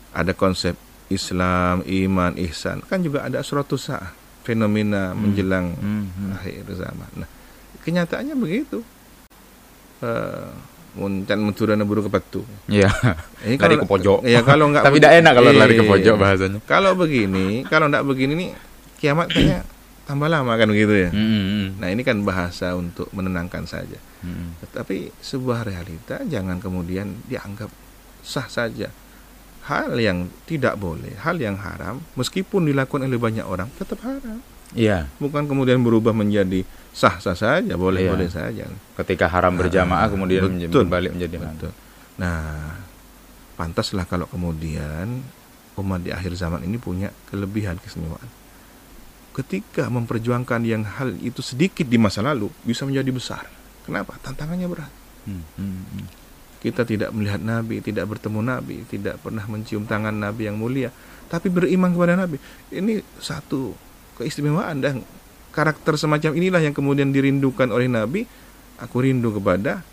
[0.09, 6.29] ada konsep Islam, iman, ihsan, kan juga ada suatu saat fenomena menjelang Mm, mm.
[6.33, 7.11] akhir zaman.
[7.19, 7.29] Nah,
[7.83, 8.79] kenyataannya begitu.
[9.99, 10.49] Eh,
[10.89, 12.41] Muncan menturana buru ke patu.
[12.65, 12.89] Iya.
[13.45, 14.25] Ini Lari ke pojok.
[14.33, 15.91] Ya kalau nggak Tapi tidak enak kalau lari ke Iya.
[15.93, 16.59] pojok bahasanya.
[16.65, 18.49] Kalau begini, kalau nggak begini nih
[18.97, 19.63] kiamat kayaknya
[20.03, 21.09] tambah lama kan begitu ya.
[21.13, 21.67] Mm, mm, mm.
[21.77, 24.01] Nah, ini kan bahasa untuk menenangkan saja.
[24.25, 27.69] Mm, Tetapi sebuah realita jangan kemudian dianggap
[28.25, 28.89] sah saja.
[29.69, 34.41] Hal yang tidak boleh, hal yang haram, meskipun dilakukan oleh banyak orang, tetap haram.
[34.71, 36.61] Iya, Bukan kemudian berubah menjadi
[36.91, 38.37] sah-sah saja, boleh-boleh Iya.
[38.53, 38.65] saja.
[39.01, 40.85] ketika haram berjamaah Ah, kemudian betul.
[40.85, 41.55] berbalik menjadi haram.
[41.57, 41.71] Betul.
[42.17, 42.77] Nah,
[43.55, 45.25] pantaslah kalau kemudian
[45.73, 48.29] umat di akhir zaman ini punya kelebihan keistimewaan.
[49.29, 53.43] ketika memperjuangkan yang hal itu sedikit di masa lalu bisa menjadi besar.
[53.87, 54.19] Kenapa?
[54.19, 54.91] Tantangannya berat.
[55.23, 56.05] Hmm, hmm, hmm.
[56.59, 60.91] Kita tidak melihat Nabi, tidak bertemu Nabi, tidak pernah mencium tangan Nabi yang mulia,
[61.25, 62.35] tapi beriman kepada Nabi.
[62.67, 63.71] Ini satu
[64.19, 65.07] keistimewaan dan
[65.55, 68.27] karakter semacam inilah yang kemudian dirindukan oleh Nabi.
[68.79, 69.83] Aku rindu kepada,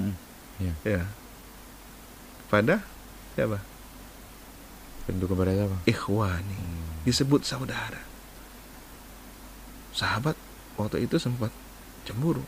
[0.00, 0.14] hmm,
[0.64, 0.72] ya.
[0.80, 1.02] ya,
[2.48, 2.80] pada
[3.36, 3.60] siapa?
[5.04, 5.76] Rindu kepada siapa?
[5.84, 6.56] Ikhwani.
[6.56, 7.04] Hmm.
[7.04, 8.00] Disebut saudara.
[9.92, 10.40] Sahabat
[10.80, 11.52] waktu itu sempat
[12.08, 12.40] cemburu.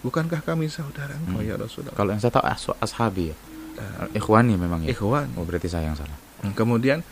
[0.00, 1.48] Bukankah kami saudara engkau hmm.
[1.52, 1.92] ya Rasulullah?
[1.92, 3.36] Kalau yang saya tahu as ashabi ya.
[3.76, 4.96] Uh, ikhwani memang ya.
[4.96, 5.28] Ikhwan.
[5.36, 6.16] Oh berarti saya yang salah.
[6.56, 7.04] Kemudian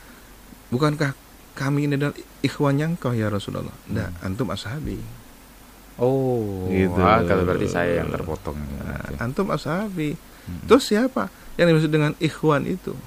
[0.72, 1.12] bukankah
[1.55, 3.74] kami ini adalah ikhwannya engkau ya Rasulullah?
[3.90, 4.26] Nah, hmm.
[4.26, 4.98] antum ashabi.
[5.94, 6.98] Oh, gitu.
[6.98, 8.59] Ah, kalau berarti saya yang terpotong.
[8.59, 10.18] Nah, antum ashabi.
[10.44, 10.66] Hmm.
[10.66, 12.98] Terus siapa yang dimaksud dengan ikhwan itu?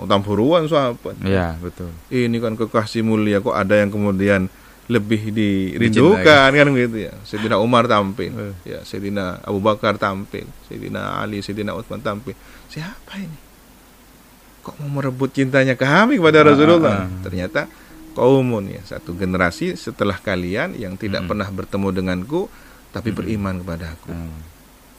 [0.00, 1.20] Oh, tampuruan sahabat.
[1.20, 1.92] Iya, betul.
[2.08, 4.48] Ini kan kekasih mulia kok ada yang kemudian
[4.90, 7.14] lebih dirindukan kan gitu ya.
[7.22, 8.54] Sayyidina Umar tampil, uh.
[8.66, 12.34] ya Sayyidina Abu Bakar tampil, Sayyidina Ali, Sayyidina Utsman tampil.
[12.66, 13.38] Siapa ini?
[14.66, 17.06] Kok mau merebut cintanya kami kepada uh, Rasulullah?
[17.06, 17.22] Uh.
[17.22, 17.70] Ternyata
[18.20, 21.28] kaumun ya, satu generasi setelah kalian yang tidak uh.
[21.32, 22.52] pernah bertemu denganku
[22.92, 23.16] tapi uh.
[23.16, 24.12] beriman kepada aku.
[24.12, 24.40] Uh.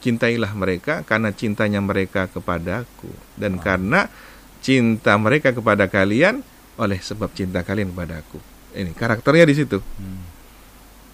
[0.02, 3.62] Cintailah mereka karena cintanya mereka kepadaku dan uh.
[3.62, 4.10] karena
[4.58, 6.42] cinta mereka kepada kalian
[6.74, 8.42] oleh sebab cinta kalian kepada aku.
[8.74, 9.78] Ini karakternya di situ.
[9.78, 10.26] Hmm.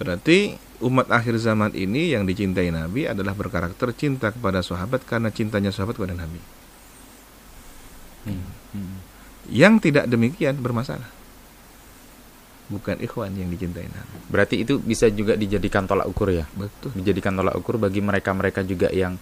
[0.01, 5.75] Berarti umat akhir zaman ini yang dicintai Nabi adalah berkarakter cinta kepada sahabat karena cintanya
[5.75, 6.41] sahabat kepada Nabi.
[8.31, 8.49] Hmm.
[8.73, 8.97] Hmm.
[9.53, 11.18] Yang tidak demikian bermasalah.
[12.69, 14.17] Bukan ikhwan yang dicintai Nabi.
[14.29, 16.45] Berarti itu bisa juga dijadikan tolak ukur ya?
[16.53, 16.93] Betul.
[17.01, 19.17] Dijadikan tolak ukur bagi mereka-mereka juga yang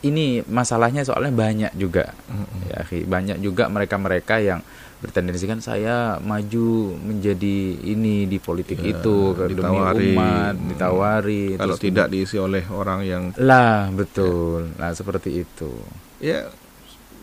[0.00, 2.60] ini masalahnya soalnya banyak juga mm-hmm.
[2.72, 4.60] ya banyak juga mereka-mereka yang
[5.00, 7.56] bertendensi kan saya maju menjadi
[7.88, 13.22] ini di politik ya, itu ditawari, demi umat ditawari kalau tidak diisi oleh orang yang
[13.40, 14.76] lah betul ya.
[14.76, 15.72] nah seperti itu
[16.20, 16.52] ya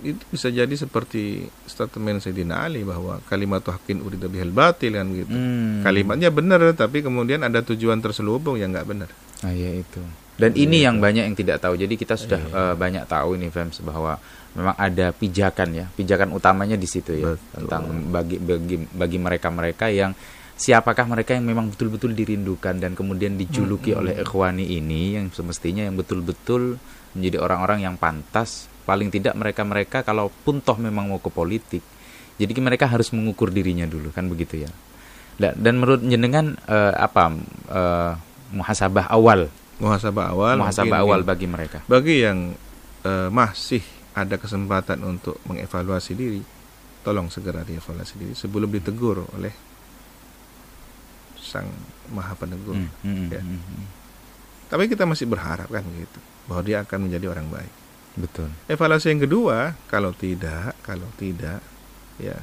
[0.06, 5.34] itu bisa jadi seperti statement Sayyidina Ali bahwa kalimat hakin urida bihal batil kan gitu.
[5.34, 5.82] Hmm.
[5.82, 9.10] Kalimatnya benar tapi kemudian ada tujuan terselubung yang nggak benar.
[9.41, 10.02] Ah ya itu.
[10.38, 11.74] Dan iya, ini yang banyak yang tidak tahu.
[11.74, 14.22] Jadi kita sudah uh, banyak tahu ini Fems bahwa
[14.54, 15.86] memang ada pijakan ya.
[15.89, 17.66] Pijakan utamanya di situ ya Betul.
[17.66, 17.84] tentang
[18.14, 20.14] bagi bagi bagi mereka-mereka yang
[20.58, 24.00] siapakah mereka yang memang betul-betul dirindukan dan kemudian dijuluki hmm.
[24.02, 26.82] oleh ikhwani ini yang semestinya yang betul-betul
[27.14, 31.83] menjadi orang-orang yang pantas paling tidak mereka-mereka kalaupun toh memang mau ke politik
[32.38, 34.71] jadi mereka harus mengukur dirinya dulu kan begitu ya.
[35.38, 37.33] Dan, dan menurut jenengan uh, apa
[37.69, 38.13] uh,
[38.53, 39.49] muhasabah awal?
[39.77, 41.85] Muhasabah awal muhasabah awal bagi mereka.
[41.85, 42.53] bagi yang
[43.05, 43.81] uh, masih
[44.17, 46.41] ada kesempatan untuk mengevaluasi diri
[47.05, 49.53] tolong segera dievaluasi diri sebelum ditegur oleh
[51.38, 51.69] sang
[52.09, 52.73] maha penegur.
[52.73, 53.41] Hmm, hmm, ya.
[53.41, 53.85] hmm, hmm.
[54.73, 56.19] tapi kita masih berharap kan gitu
[56.49, 57.73] bahwa dia akan menjadi orang baik
[58.18, 58.49] betul.
[58.68, 61.61] Evaluasi yang kedua kalau tidak kalau tidak
[62.18, 62.38] ya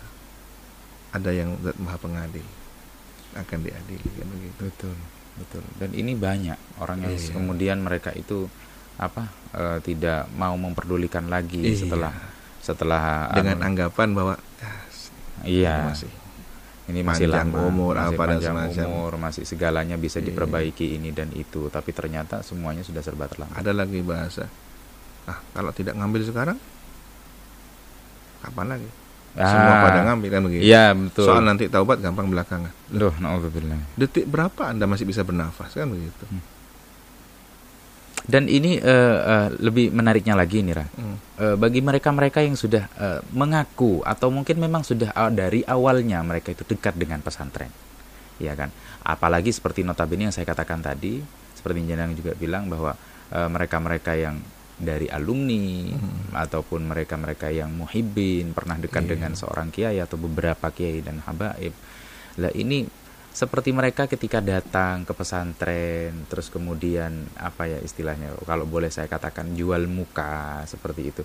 [1.14, 2.46] ada yang maha pengadil
[3.34, 4.60] akan diadili kan begitu.
[4.70, 4.96] Betul
[5.34, 5.62] betul.
[5.78, 7.30] Dan ini banyak orang yang iya.
[7.34, 8.46] kemudian mereka itu
[8.94, 9.26] apa
[9.58, 11.74] uh, tidak mau memperdulikan lagi iya.
[11.74, 12.14] setelah
[12.62, 14.82] setelah dengan um, anggapan bahwa ah,
[15.42, 15.90] iya.
[15.90, 16.12] masih
[16.84, 18.56] ini masih lama umur masih apa panjang
[18.86, 20.30] umur masih segalanya bisa iya.
[20.30, 21.66] diperbaiki ini dan itu.
[21.72, 23.58] Tapi ternyata semuanya sudah serba terlambat.
[23.58, 24.46] Ada lagi bahasa
[25.24, 26.58] ah kalau tidak ngambil sekarang
[28.44, 28.88] kapan lagi
[29.34, 30.62] Ah, Semua pada ngambil kan begitu.
[30.62, 31.26] Iya, betul.
[31.26, 32.70] Soal nanti taubat gampang belakangan.
[32.94, 33.98] Loh, naudzubillah.
[33.98, 36.22] Detik berapa Anda masih bisa bernafas kan begitu.
[36.30, 36.42] Hmm.
[38.24, 40.86] Dan ini uh, uh, lebih menariknya lagi nih, Ra.
[40.86, 41.18] Hmm.
[41.34, 46.54] Uh, bagi mereka-mereka yang sudah uh, mengaku atau mungkin memang sudah uh, dari awalnya mereka
[46.54, 47.74] itu dekat dengan pesantren.
[48.38, 48.70] Ya kan?
[49.02, 51.18] Apalagi seperti notabene yang saya katakan tadi,
[51.58, 52.94] seperti yang juga bilang bahwa
[53.34, 54.36] mereka-mereka uh, yang
[54.74, 56.34] dari alumni hmm.
[56.34, 59.10] ataupun mereka-mereka yang muhibin pernah dekat yeah.
[59.14, 61.74] dengan seorang kiai atau beberapa kiai dan habaib.
[62.42, 63.04] Lah ini
[63.34, 69.58] seperti mereka ketika datang ke pesantren terus kemudian apa ya istilahnya kalau boleh saya katakan
[69.58, 71.22] jual muka seperti itu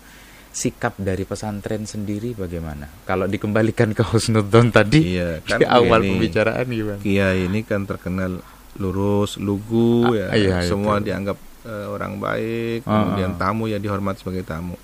[0.50, 6.18] sikap dari pesantren sendiri bagaimana kalau dikembalikan ke Husnuddon tadi iya, kan di awal ini,
[6.18, 8.41] pembicaraan gimana Kiai ini kan terkenal
[8.82, 11.14] lurus lugu ah, ya iya, semua itu.
[11.14, 14.76] dianggap uh, orang baik, uh, kemudian tamu ya dihormati sebagai tamu.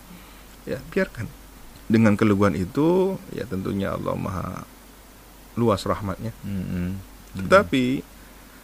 [0.63, 1.28] Ya, biarkan.
[1.86, 4.65] Dengan keluguan itu, ya tentunya Allah Maha
[5.53, 6.34] luas rahmatnya.
[6.41, 6.88] Mm -hmm.
[7.45, 8.01] Tetapi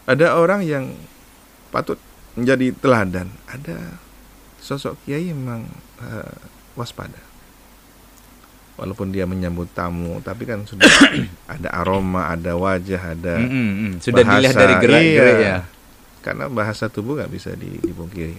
[0.05, 0.91] ada orang yang
[1.69, 2.01] patut
[2.33, 3.29] menjadi teladan.
[3.45, 4.01] Ada
[4.57, 5.63] sosok kiai yang memang
[5.99, 6.35] uh,
[6.73, 7.21] waspada.
[8.71, 10.89] walaupun dia menyambut tamu tapi kan sudah
[11.53, 13.93] ada aroma ada wajah ada Mm, mm, mm.
[14.01, 14.33] Sudah bahasa.
[14.33, 15.45] dilihat dari gerak-gerak Iya.
[15.45, 15.57] ya.
[16.21, 18.37] Karena bahasa tubuh nggak bisa di- dipungkiri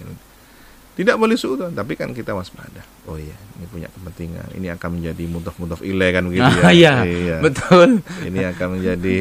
[0.93, 5.23] tidak boleh suudon tapi kan kita waspada oh iya ini punya kepentingan ini akan menjadi
[5.25, 7.37] mudaf-mudaf ilai kan begitu Ah, ya iya, Iya.
[7.39, 7.99] betul.
[8.23, 9.19] ini akan menjadi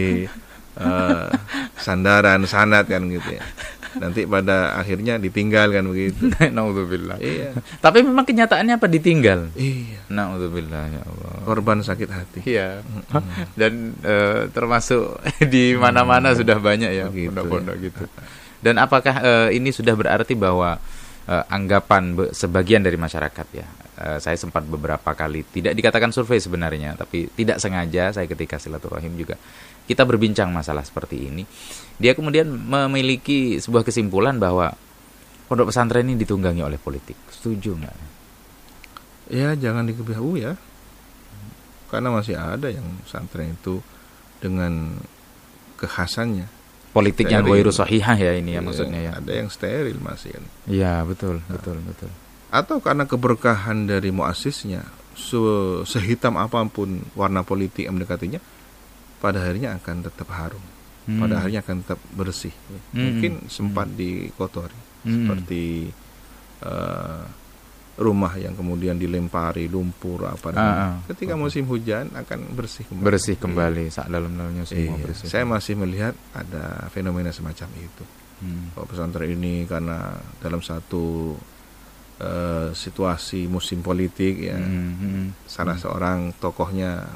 [0.75, 1.27] eh,
[1.77, 3.45] sandaran sanat kan gitu ya
[3.95, 7.21] nanti pada akhirnya ditinggal kan begitu Naudzubillah.
[7.21, 9.53] iya Tapi memang kenyataannya apa ditinggal?
[9.55, 11.33] iya Naudzubillah ya Allah.
[11.43, 12.81] korban sakit hati Iya.
[13.53, 17.85] Dan eh, termasuk di mana-mana sudah banyak ya pondok-pondok ya.
[17.85, 18.05] gitu.
[18.63, 20.79] Dan apakah eh, ini sudah berarti bahwa
[21.27, 23.67] eh, anggapan be- sebagian dari masyarakat ya?
[23.99, 29.19] eh, saya sempat beberapa kali tidak dikatakan survei sebenarnya, tapi tidak sengaja saya ketika silaturahim
[29.19, 29.35] juga
[29.83, 31.43] kita berbincang masalah seperti ini.
[31.99, 34.71] Dia kemudian memiliki sebuah kesimpulan bahwa
[35.51, 37.19] pondok pesantren ini ditunggangi oleh politik.
[37.35, 38.13] Setuju nggak?
[39.33, 40.53] ya jangan dikebiau ya
[41.89, 43.81] karena masih ada yang pesantren itu
[44.45, 45.01] dengan
[45.81, 46.49] kekhasannya
[46.93, 47.51] Politiknya Steril.
[47.51, 49.13] goiru sahihah ya ini ya Iya, maksudnya ya.
[49.17, 52.11] ada yang steril masih kan Iya betul betul betul.
[52.49, 58.41] atau karena keberkahan dari muasisnya se- sehitam apa pun warna politik yang mendekatinya
[59.19, 60.61] pada akhirnya akan tetap harum
[61.03, 61.19] Hmm.
[61.19, 62.55] pada akhirnya akan tetap bersih
[62.93, 65.27] mungkin sempat dikotori Hmm.
[65.27, 65.91] seperti
[66.63, 67.23] eh,
[67.93, 70.95] rumah yang kemudian dilempari lumpur apa Ah, ah.
[71.05, 75.27] ketika musim hujan akan bersih kembali bersih kembali saat dalam-dalamnya semua Iya, bersih.
[75.27, 78.05] saya masih melihat ada fenomena semacam itu
[78.41, 78.75] Hmm.
[78.75, 81.37] bahwa pesantren ini karena dalam satu
[82.19, 85.27] eh, situasi musim politik ya Hmm, hmm.
[85.45, 87.07] salah seorang tokohnya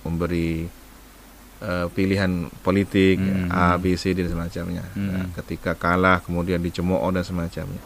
[0.00, 0.64] memberi
[1.58, 3.48] eh, pilihan politik Hmm.
[3.48, 5.08] A B C dan semacamnya Hmm.
[5.08, 7.80] Nah, ketika kalah kemudian dicemooh dan semacamnya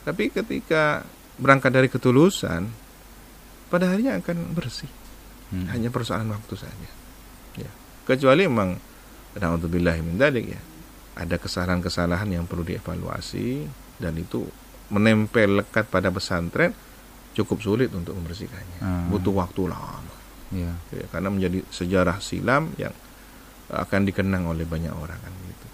[0.00, 1.04] tapi ketika
[1.36, 2.70] berangkat dari ketulusan
[3.66, 4.90] pada akhirnya akan bersih
[5.44, 5.68] Hmm.
[5.70, 6.88] hanya persoalan waktu saja
[7.54, 7.68] ya
[8.02, 8.74] kecuali memang
[9.34, 10.58] naudzubillah min dzalik ya
[11.14, 13.62] ada kesalahan-kesalahan yang perlu dievaluasi
[13.96, 14.48] dan itu
[14.88, 16.72] menempel lekat pada pesantren
[17.32, 19.04] cukup sulit untuk membersihkannya Ah.
[19.06, 20.16] butuh waktu lama
[20.50, 20.72] Iya.
[20.90, 22.94] ya, karena menjadi sejarah silam yang
[23.68, 25.66] akan dikenang oleh banyak orang kan gitu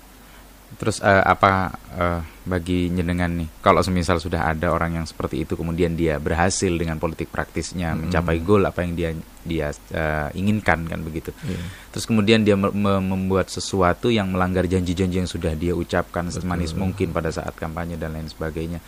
[0.81, 5.53] Terus eh, apa eh, bagi jenengan nih, kalau semisal sudah ada orang yang seperti itu
[5.53, 8.09] kemudian dia berhasil dengan politik praktisnya Mm-mm.
[8.09, 9.11] mencapai goal apa yang dia
[9.45, 11.37] dia eh, inginkan kan begitu.
[11.45, 11.61] Iya.
[11.93, 16.49] Terus kemudian dia me- me- membuat sesuatu yang melanggar janji-janji yang sudah dia ucapkan Betul.
[16.49, 18.81] semanis mungkin pada saat kampanye dan lain sebagainya.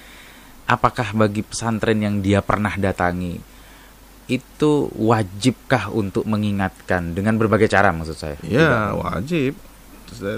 [0.65, 3.37] Apakah bagi pesantren yang dia pernah datangi
[4.33, 8.39] itu wajibkah untuk mengingatkan dengan berbagai cara maksud saya?
[8.47, 9.59] ya wajib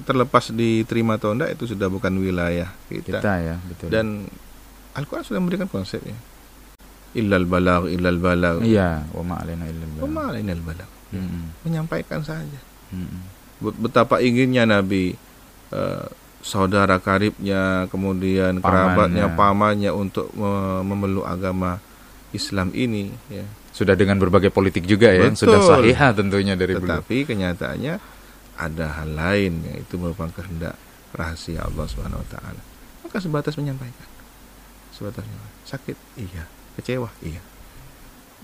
[0.00, 3.88] terlepas diterima atau enggak itu sudah bukan wilayah kita, kita ya betul.
[3.88, 4.26] dan
[4.92, 6.14] Al-Quran sudah memberikan konsepnya
[7.12, 10.90] illal balagh illal balagh iya, wa ma alaina illa al Wa ma alainal balagh.
[11.10, 11.44] Mm-mm.
[11.62, 12.58] menyampaikan saja
[12.90, 13.22] Mm-mm.
[13.60, 15.14] Bet- betapa inginnya Nabi
[15.70, 16.06] eh,
[16.40, 18.66] saudara karibnya kemudian Pamannya.
[18.66, 21.78] kerabatnya pamannya untuk me- memeluk agama
[22.30, 25.70] Islam ini ya Sudah dengan berbagai politik juga ya, yang sudah Betul.
[25.82, 26.94] sahihah tentunya dari beliau.
[26.94, 27.94] tetapi kenyataannya
[28.54, 30.78] ada hal lain yang itu merupakan kehendak
[31.14, 32.62] rahasia Allah Subhanahu wa taala.
[33.06, 34.08] Maka sebatas menyampaikan.
[34.94, 35.62] Sebatas menyampaikan.
[35.66, 35.96] sakit?
[36.18, 36.44] Iya.
[36.78, 37.10] Kecewa?
[37.22, 37.42] Iya.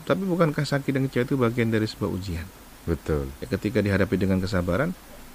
[0.06, 2.46] Tapi bukankah sakit dan kecewa itu bagian dari sebuah ujian?
[2.88, 3.28] Betul.
[3.44, 4.90] ya, ketika dihadapi dengan kesabaran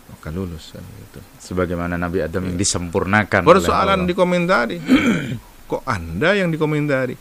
[0.06, 1.20] maka lulus kan gitu.
[1.42, 4.78] Sebagaimana Nabi Adam yang disempurnakan persoalan dikomentari.
[5.72, 7.18] Kok anda yang dikomentari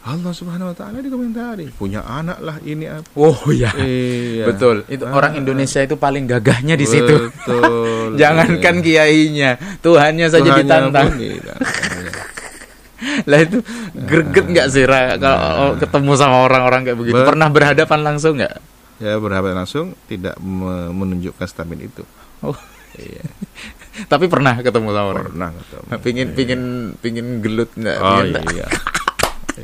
[0.00, 3.68] Allah Subhanahu wa taala dikomentari punya anak lah ini apa Oh ya.
[3.76, 4.82] iya Betul.
[4.86, 5.12] Itu Ah.
[5.12, 7.28] orang Indonesia itu paling gagahnya di situ.
[7.28, 8.16] Betul.
[8.20, 8.84] Jangankan Iya.
[9.04, 11.08] kiainya, Tuhannya saja Tuhannya ditantang.
[11.14, 11.54] Iya.
[13.26, 13.58] Lah itu
[13.94, 17.14] greget nggak sih Ra, kalau ketemu sama orang-orang kayak begitu?
[17.14, 17.24] Nah.
[17.24, 18.56] Be- Pernah berhadapan langsung nggak?
[18.98, 22.04] ya berhadapan langsung tidak me- menunjukkan stabil itu
[22.40, 22.52] Oh,
[22.94, 23.24] iya
[24.12, 25.24] tapi pernah ketemu sama orang.
[25.26, 26.62] pernah ketemu Pingin pingin
[26.96, 27.96] pingin gelut nggak?
[27.96, 28.66] oh iya Iya.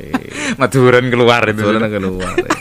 [0.61, 1.61] Maduran keluar itu.
[1.63, 2.51] Soalnya keluar ya.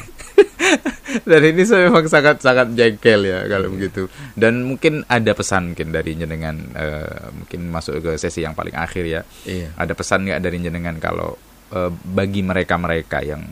[1.28, 4.06] Dan ini saya memang sangat sangat jengkel ya kalau begitu.
[4.36, 9.04] Dan mungkin ada pesan mungkin dari jenengan eh, mungkin masuk ke sesi yang paling akhir
[9.06, 9.22] ya.
[9.48, 11.34] iya Ada pesan nggak dari jenengan kalau
[11.72, 13.42] eh, bagi mereka-mereka yang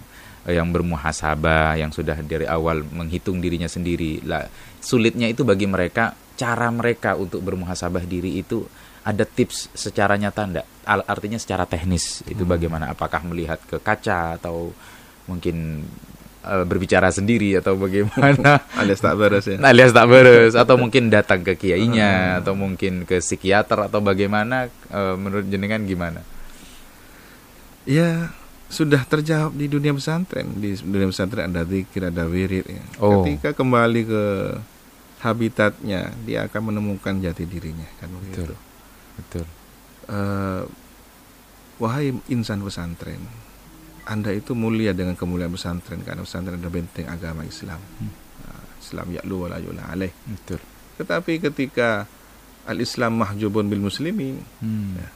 [0.45, 4.45] yang bermuhasabah yang sudah dari awal menghitung dirinya sendiri lah
[4.77, 8.67] sulitnya itu bagi mereka cara mereka untuk bermuhasabah diri itu
[9.05, 14.73] ada tips secara nyata enggak artinya secara teknis itu bagaimana apakah melihat ke kaca atau
[15.29, 15.85] mungkin
[16.45, 21.45] eh, berbicara sendiri atau bagaimana alias tak beres ya alias tak beres atau mungkin datang
[21.45, 26.21] ke kiainya atau mungkin ke psikiater atau bagaimana eh, menurut jenengan gimana
[27.85, 28.33] ya
[28.75, 30.59] sudah terjawab di dunia pesantren.
[30.59, 32.67] Di dunia pesantren ada zikir, ada wirid.
[32.67, 32.83] Ya.
[32.99, 33.23] Oh.
[33.23, 34.25] Ketika kembali ke
[35.23, 37.87] habitatnya, dia akan menemukan jati dirinya.
[38.03, 38.51] Kan begitu.
[38.51, 38.74] Betul.
[39.15, 39.47] Betul.
[40.05, 40.63] Eh,
[41.79, 43.21] wahai insan pesantren,
[44.05, 47.81] anda itu mulia dengan kemuliaan pesantren karena pesantren adalah benteng agama Islam.
[47.81, 48.13] Hmm.
[48.45, 49.59] Nah, Islam ya'lu wa la
[49.91, 50.13] alaih.
[50.29, 50.61] Betul.
[51.01, 52.07] Tetapi ketika
[52.65, 54.97] al-Islam mahjubun bil muslimin, Hmm.
[55.01, 55.09] Ya.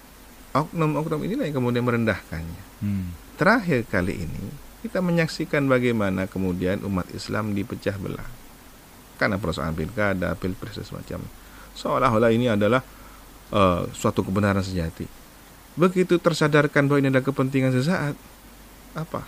[0.49, 2.63] oknum-oknum inilah yang kemudian merendahkannya.
[2.83, 3.13] Hmm.
[3.39, 4.45] Terakhir kali ini
[4.83, 8.27] kita menyaksikan bagaimana kemudian umat Islam dipecah belah
[9.19, 11.21] karena persoalan pilkada, pilpres dan semacam.
[11.75, 12.83] Seolah-olah ini adalah
[13.51, 15.07] eh, suatu kebenaran sejati.
[15.75, 18.15] Begitu tersadarkan bahwa ini adalah kepentingan sesaat,
[18.93, 19.23] apa?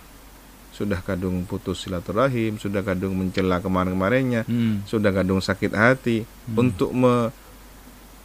[0.70, 4.82] Sudah kadung putus silaturahim, sudah kadung mencela kemarin-kemarinnya, Hmm.
[4.82, 7.30] sudah kadung sakit hati untuk me-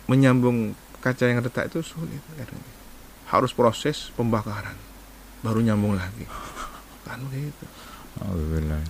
[0.06, 2.22] menyambung kaca yang retak itu sulit
[3.26, 4.78] harus proses pembakaran
[5.42, 6.26] baru nyambung lagi
[7.06, 7.66] kan begitu
[8.16, 8.82] Alhamdulillah.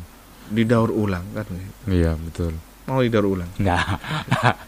[0.48, 2.54] didaur ulang kan begitu Iya betul.
[2.86, 3.86] Mau didaur ulang Nggak.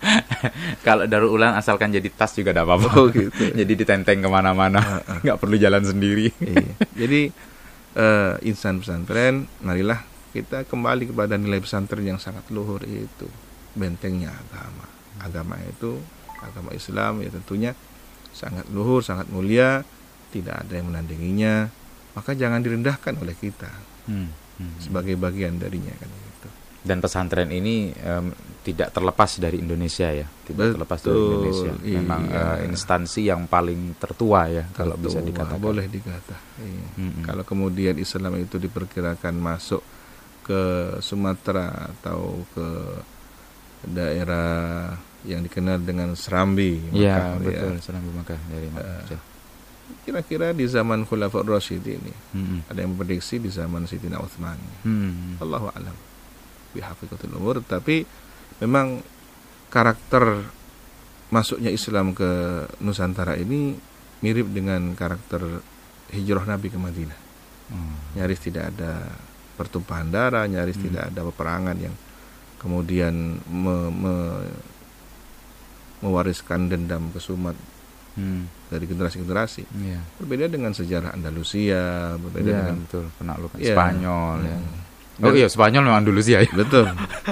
[0.85, 2.89] Kalau daur ulang asalkan jadi tas juga tidak apa-apa.
[2.97, 3.43] Oh, gitu.
[3.59, 4.81] jadi ditenteng ke mana-mana,
[5.21, 6.33] nggak perlu jalan sendiri.
[6.41, 6.73] iya.
[7.05, 7.21] jadi
[7.93, 10.01] eh, insan pesantren marilah
[10.33, 13.25] kita kembali kepada nilai pesantren yang sangat luhur itu
[13.73, 14.85] bentengnya agama
[15.17, 15.97] agama itu
[16.41, 17.71] agama Islam ya tentunya
[18.29, 19.81] sangat luhur sangat mulia
[20.29, 21.73] tidak ada yang menandinginya
[22.13, 23.69] maka jangan direndahkan oleh kita
[24.07, 24.31] Hmm.
[24.55, 24.71] Hmm.
[24.79, 26.07] sebagai bagian darinya kan.
[26.87, 28.31] Dan pesantren ini em,
[28.63, 31.71] tidak terlepas dari Indonesia ya, tidak terlepas dari Betul, Indonesia.
[31.83, 32.43] Memang iya.
[32.57, 35.59] eh, instansi yang paling tertua ya, kalau bisa Tertua, dikatakan.
[35.61, 36.87] boleh dikata iya.
[36.95, 37.23] Mm-mm.
[37.23, 39.83] kalau kemudian Islam itu diperkirakan masuk
[40.41, 40.61] ke
[40.99, 42.67] Sumatera atau ke
[43.83, 47.81] daerah yang dikenal dengan Serambi Iya Makkah, betul, ya.
[47.81, 49.21] Salam Makkah dari Makkah.
[50.03, 52.59] kira-kira di zaman Khulafaur Rasyidin ini Hmm.
[52.65, 55.35] ada yang memprediksi di zaman Sayyidina Utsman Hmm.
[55.37, 55.95] Allahu alam
[56.71, 58.03] bihaqiqatul umur tapi
[58.57, 58.99] memang
[59.67, 60.47] karakter
[61.27, 62.27] masuknya Islam ke
[62.79, 63.75] Nusantara ini
[64.19, 65.61] mirip dengan karakter
[66.09, 67.19] hijrah Nabi ke Madinah
[67.67, 68.15] Hmm.
[68.15, 69.11] nyaris tidak ada
[69.53, 70.87] pertumpahan darah nyaris Hmm.
[70.87, 71.91] tidak ada peperangan yang
[72.55, 73.11] kemudian
[73.43, 74.55] me- me-
[75.99, 77.59] mewariskan dendam kesumat
[78.15, 78.49] Hmm.
[78.65, 80.01] dari generasi-generasi Iya.
[80.17, 83.75] berbeda dengan sejarah Andalusia berbeda Iya, dengan betul, penaklukan Iya.
[83.75, 84.57] Spanyol ya.
[85.17, 86.45] Oh iya, Spanyol memang dulu sih ya.
[86.59, 86.85] betul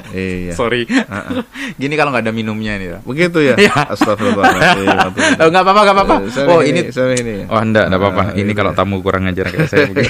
[0.10, 0.90] iya Sorry.
[1.06, 1.46] Ah.
[1.78, 2.88] Gini kalau nggak ada minumnya nih.
[2.98, 3.02] Pak.
[3.06, 3.94] begitu ya Iya.
[3.94, 4.90] astagfirullahaladzim
[5.42, 6.16] Oh, nggak apa-apa, nggak apa-apa.
[6.50, 8.24] Oh, ini ini Oh enggak, enggak apa-apa.
[8.26, 8.58] Ah, Ini iya.
[8.58, 10.10] kalau tamu kurang ajar kayak saya mungkin.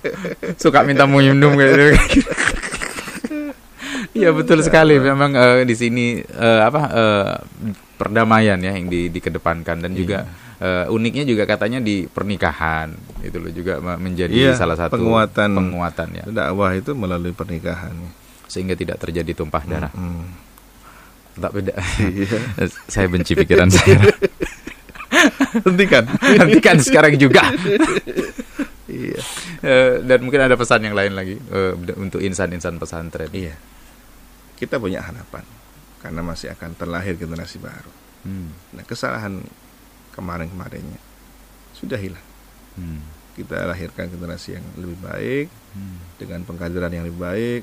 [0.62, 1.72] Suka minta minum kayak
[2.08, 2.32] gitu.
[4.12, 4.96] Iya betul sekali.
[4.96, 7.32] Memang eh, di sini eh, apa eh,
[7.96, 10.41] perdamaian ya yang di, dikedepankan dan juga Iya.
[10.62, 15.50] Eh, uniknya juga katanya di pernikahan itu loh juga me- menjadi Iya, salah satu penguatan.
[15.52, 17.90] penguatan ya dakwah itu melalui pernikahan
[18.46, 19.90] sehingga tidak terjadi tumpah darah.
[19.90, 20.28] Hmm.
[21.34, 21.72] Tak beda.
[21.98, 22.38] Iya.
[22.92, 23.96] saya benci pikiran saya.
[25.64, 27.42] hentikan Hentikan sekarang juga.
[28.86, 29.20] iya
[29.62, 33.30] Eh, dan mungkin ada pesan yang lain lagi eh, untuk insan-insan pesantren.
[33.30, 33.54] iya
[34.54, 35.46] kita punya harapan
[35.98, 37.90] karena masih akan terlahir generasi baru
[38.22, 38.54] Hmm.
[38.70, 39.42] nah kesalahan
[40.12, 41.00] kemarin-kemarinnya
[41.72, 42.24] sudah hilang
[42.72, 43.04] Hmm.
[43.32, 46.00] kita lahirkan generasi yang lebih baik Hmm.
[46.16, 47.62] dengan pengkaderan yang lebih baik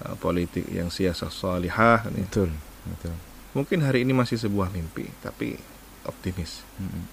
[0.00, 2.24] eh, politik yang siasah salihah nih.
[2.26, 2.50] Betul,
[2.86, 3.14] betul.
[3.52, 5.60] mungkin hari ini masih sebuah mimpi tapi
[6.02, 7.04] optimis Hmm.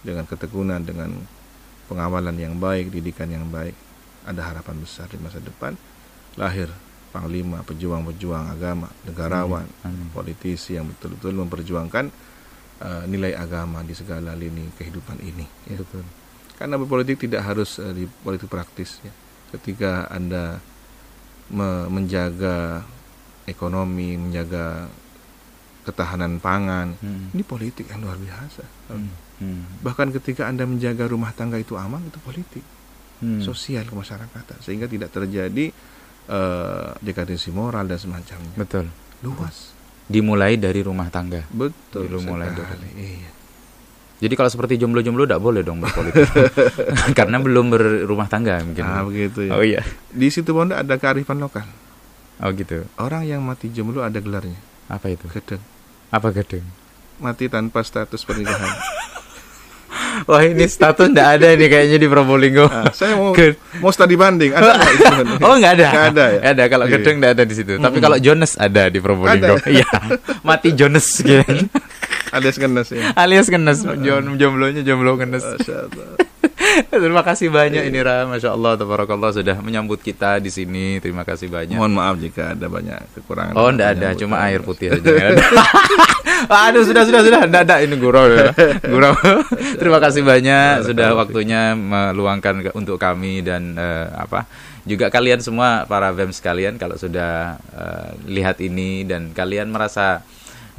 [0.00, 1.10] dengan ketekunan dengan
[1.86, 3.74] pengawalan yang baik didikan yang baik
[4.22, 5.74] ada harapan besar di masa depan
[6.34, 6.70] lahir
[7.08, 10.12] panglima pejuang-pejuang agama negarawan Amin.
[10.12, 12.12] politisi yang betul-betul memperjuangkan
[12.78, 15.76] eh, nilai agama di segala lini kehidupan ini ya.
[15.76, 16.04] Betul.
[16.54, 19.12] karena berpolitik tidak harus eh, di politik praktis ya.
[19.50, 20.58] ketika anda
[21.48, 22.84] me- menjaga
[23.44, 24.86] ekonomi menjaga
[25.82, 27.32] ketahanan pangan Hmm.
[27.32, 29.08] ini politik yang luar biasa Hmm.
[29.38, 29.64] Hmm.
[29.80, 32.64] bahkan ketika anda menjaga rumah tangga itu aman itu politik
[33.18, 33.40] Hmm.
[33.40, 35.72] sosial kemasyarakatan sehingga tidak terjadi
[36.28, 38.92] eh, dekadensi moral dan semacamnya Betul.
[39.22, 39.72] luas
[40.08, 41.44] Dimulai dari rumah tangga.
[41.48, 43.28] betul Dulu mulai dari- iya
[44.18, 46.26] Jadi kalau seperti jomblo-jomblo tidak boleh dong berpolitik.
[47.18, 48.82] Karena belum berumah tangga mungkin.
[48.82, 49.84] nah begitu ya Oh iya.
[50.08, 51.68] di situ pondok ada kearifan lokal
[52.38, 52.82] Oh gitu.
[52.96, 55.28] orang yang mati jomblo ada gelarnya Apa itu?
[55.28, 55.62] gedeng
[56.08, 56.64] Apa gedeng?
[57.18, 58.74] mati tanpa status pernikahan
[60.24, 62.66] Wah ini status tidak ada nih kayaknya di Probolinggo.
[62.66, 65.04] Nah, saya mau Ged- mau studi banding ada itu?
[65.40, 65.88] Oh nggak ada.
[65.88, 66.40] Nggak ada ya?
[66.52, 67.72] Ada kalau gedeng nggak ada di situ.
[67.76, 69.56] Tapi kalau Jonas ada di Probolinggo.
[69.56, 69.68] Ada.
[69.68, 69.88] Iya.
[70.42, 71.42] Mati Jonas gitu.
[72.32, 73.82] ada sekenas ya Alias kenes.
[73.82, 76.28] Jon jomblonya jomblo Allah.
[76.92, 81.02] Terima kasih banyak ini Ra, Masya Allah, Tabarakallah sudah menyambut kita di sini.
[81.02, 81.74] Terima kasih banyak.
[81.74, 83.54] Mohon maaf jika ada banyak kekurangan.
[83.58, 85.34] Oh, enggak ada, cuma air putih saja.
[86.68, 87.40] Aduh, sudah, sudah, sudah.
[87.48, 88.30] Enggak ada, ini gurau.
[88.30, 88.54] Ya.
[88.84, 89.16] Gurau.
[89.80, 94.46] Terima kasih banyak sudah waktunya meluangkan untuk kami dan uh, apa
[94.86, 100.24] juga kalian semua para BEM sekalian kalau sudah uh, lihat ini dan kalian merasa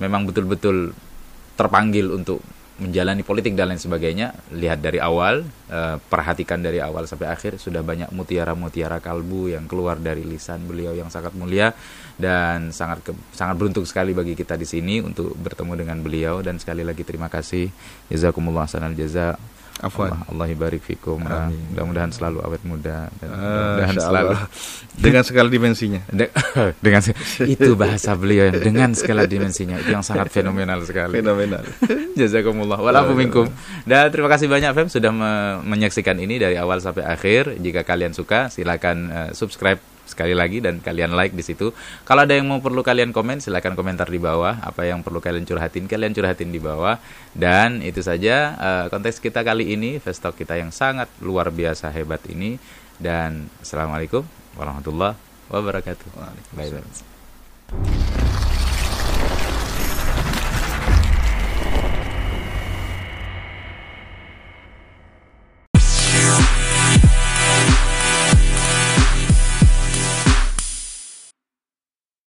[0.02, 0.98] memang betul-betul
[1.60, 2.40] terpanggil untuk
[2.80, 4.32] menjalani politik dan lain sebagainya.
[4.56, 10.00] Lihat dari awal uh, perhatikan dari awal sampai akhir sudah banyak mutiara-mutiara kalbu yang keluar
[10.00, 11.76] dari lisan beliau yang sangat mulia
[12.16, 16.40] dan sangat sangat beruntung sekali bagi kita di sini untuk bertemu dengan beliau.
[16.40, 17.68] Dan sekali lagi terima kasih.
[18.08, 19.36] Jazakumullah sanal jaza
[19.80, 20.12] Afwan.
[20.12, 21.24] Allah, Allah barik fikum.
[21.24, 24.30] Mudah-mudahan selalu awet muda dan Ah, mudah-mudahan Insya selalu
[24.96, 26.02] dengan segala dimensinya.
[26.20, 26.32] De-
[26.86, 27.02] dengan
[27.56, 31.18] itu bahasa beliau yang dengan segala dimensinya itu yang sangat fenomenal sekali.
[31.18, 31.64] Fenomenal.
[32.14, 33.48] Jazakumullah walafu minkum.
[33.84, 37.56] Dan terima kasih banyak Fem sudah me- menyaksikan ini dari awal sampai akhir.
[37.58, 41.70] Jika kalian suka silakan eh, subscribe sekali lagi dan kalian like di situ.
[42.04, 44.58] Kalau ada yang mau perlu kalian komen silakan komentar di bawah.
[44.66, 46.98] Apa yang perlu kalian curhatin kalian curhatin di bawah.
[47.38, 52.26] Dan itu saja eh, konteks kita kali ini Vestok kita yang sangat luar biasa hebat
[52.26, 52.58] ini
[52.98, 54.26] dan assalamualaikum
[54.58, 55.16] warahmatullahi
[55.48, 56.08] wabarakatuh.
[56.18, 56.84] Waalaikumsalam.
[56.90, 57.08] Bye
[57.78, 58.49] bye.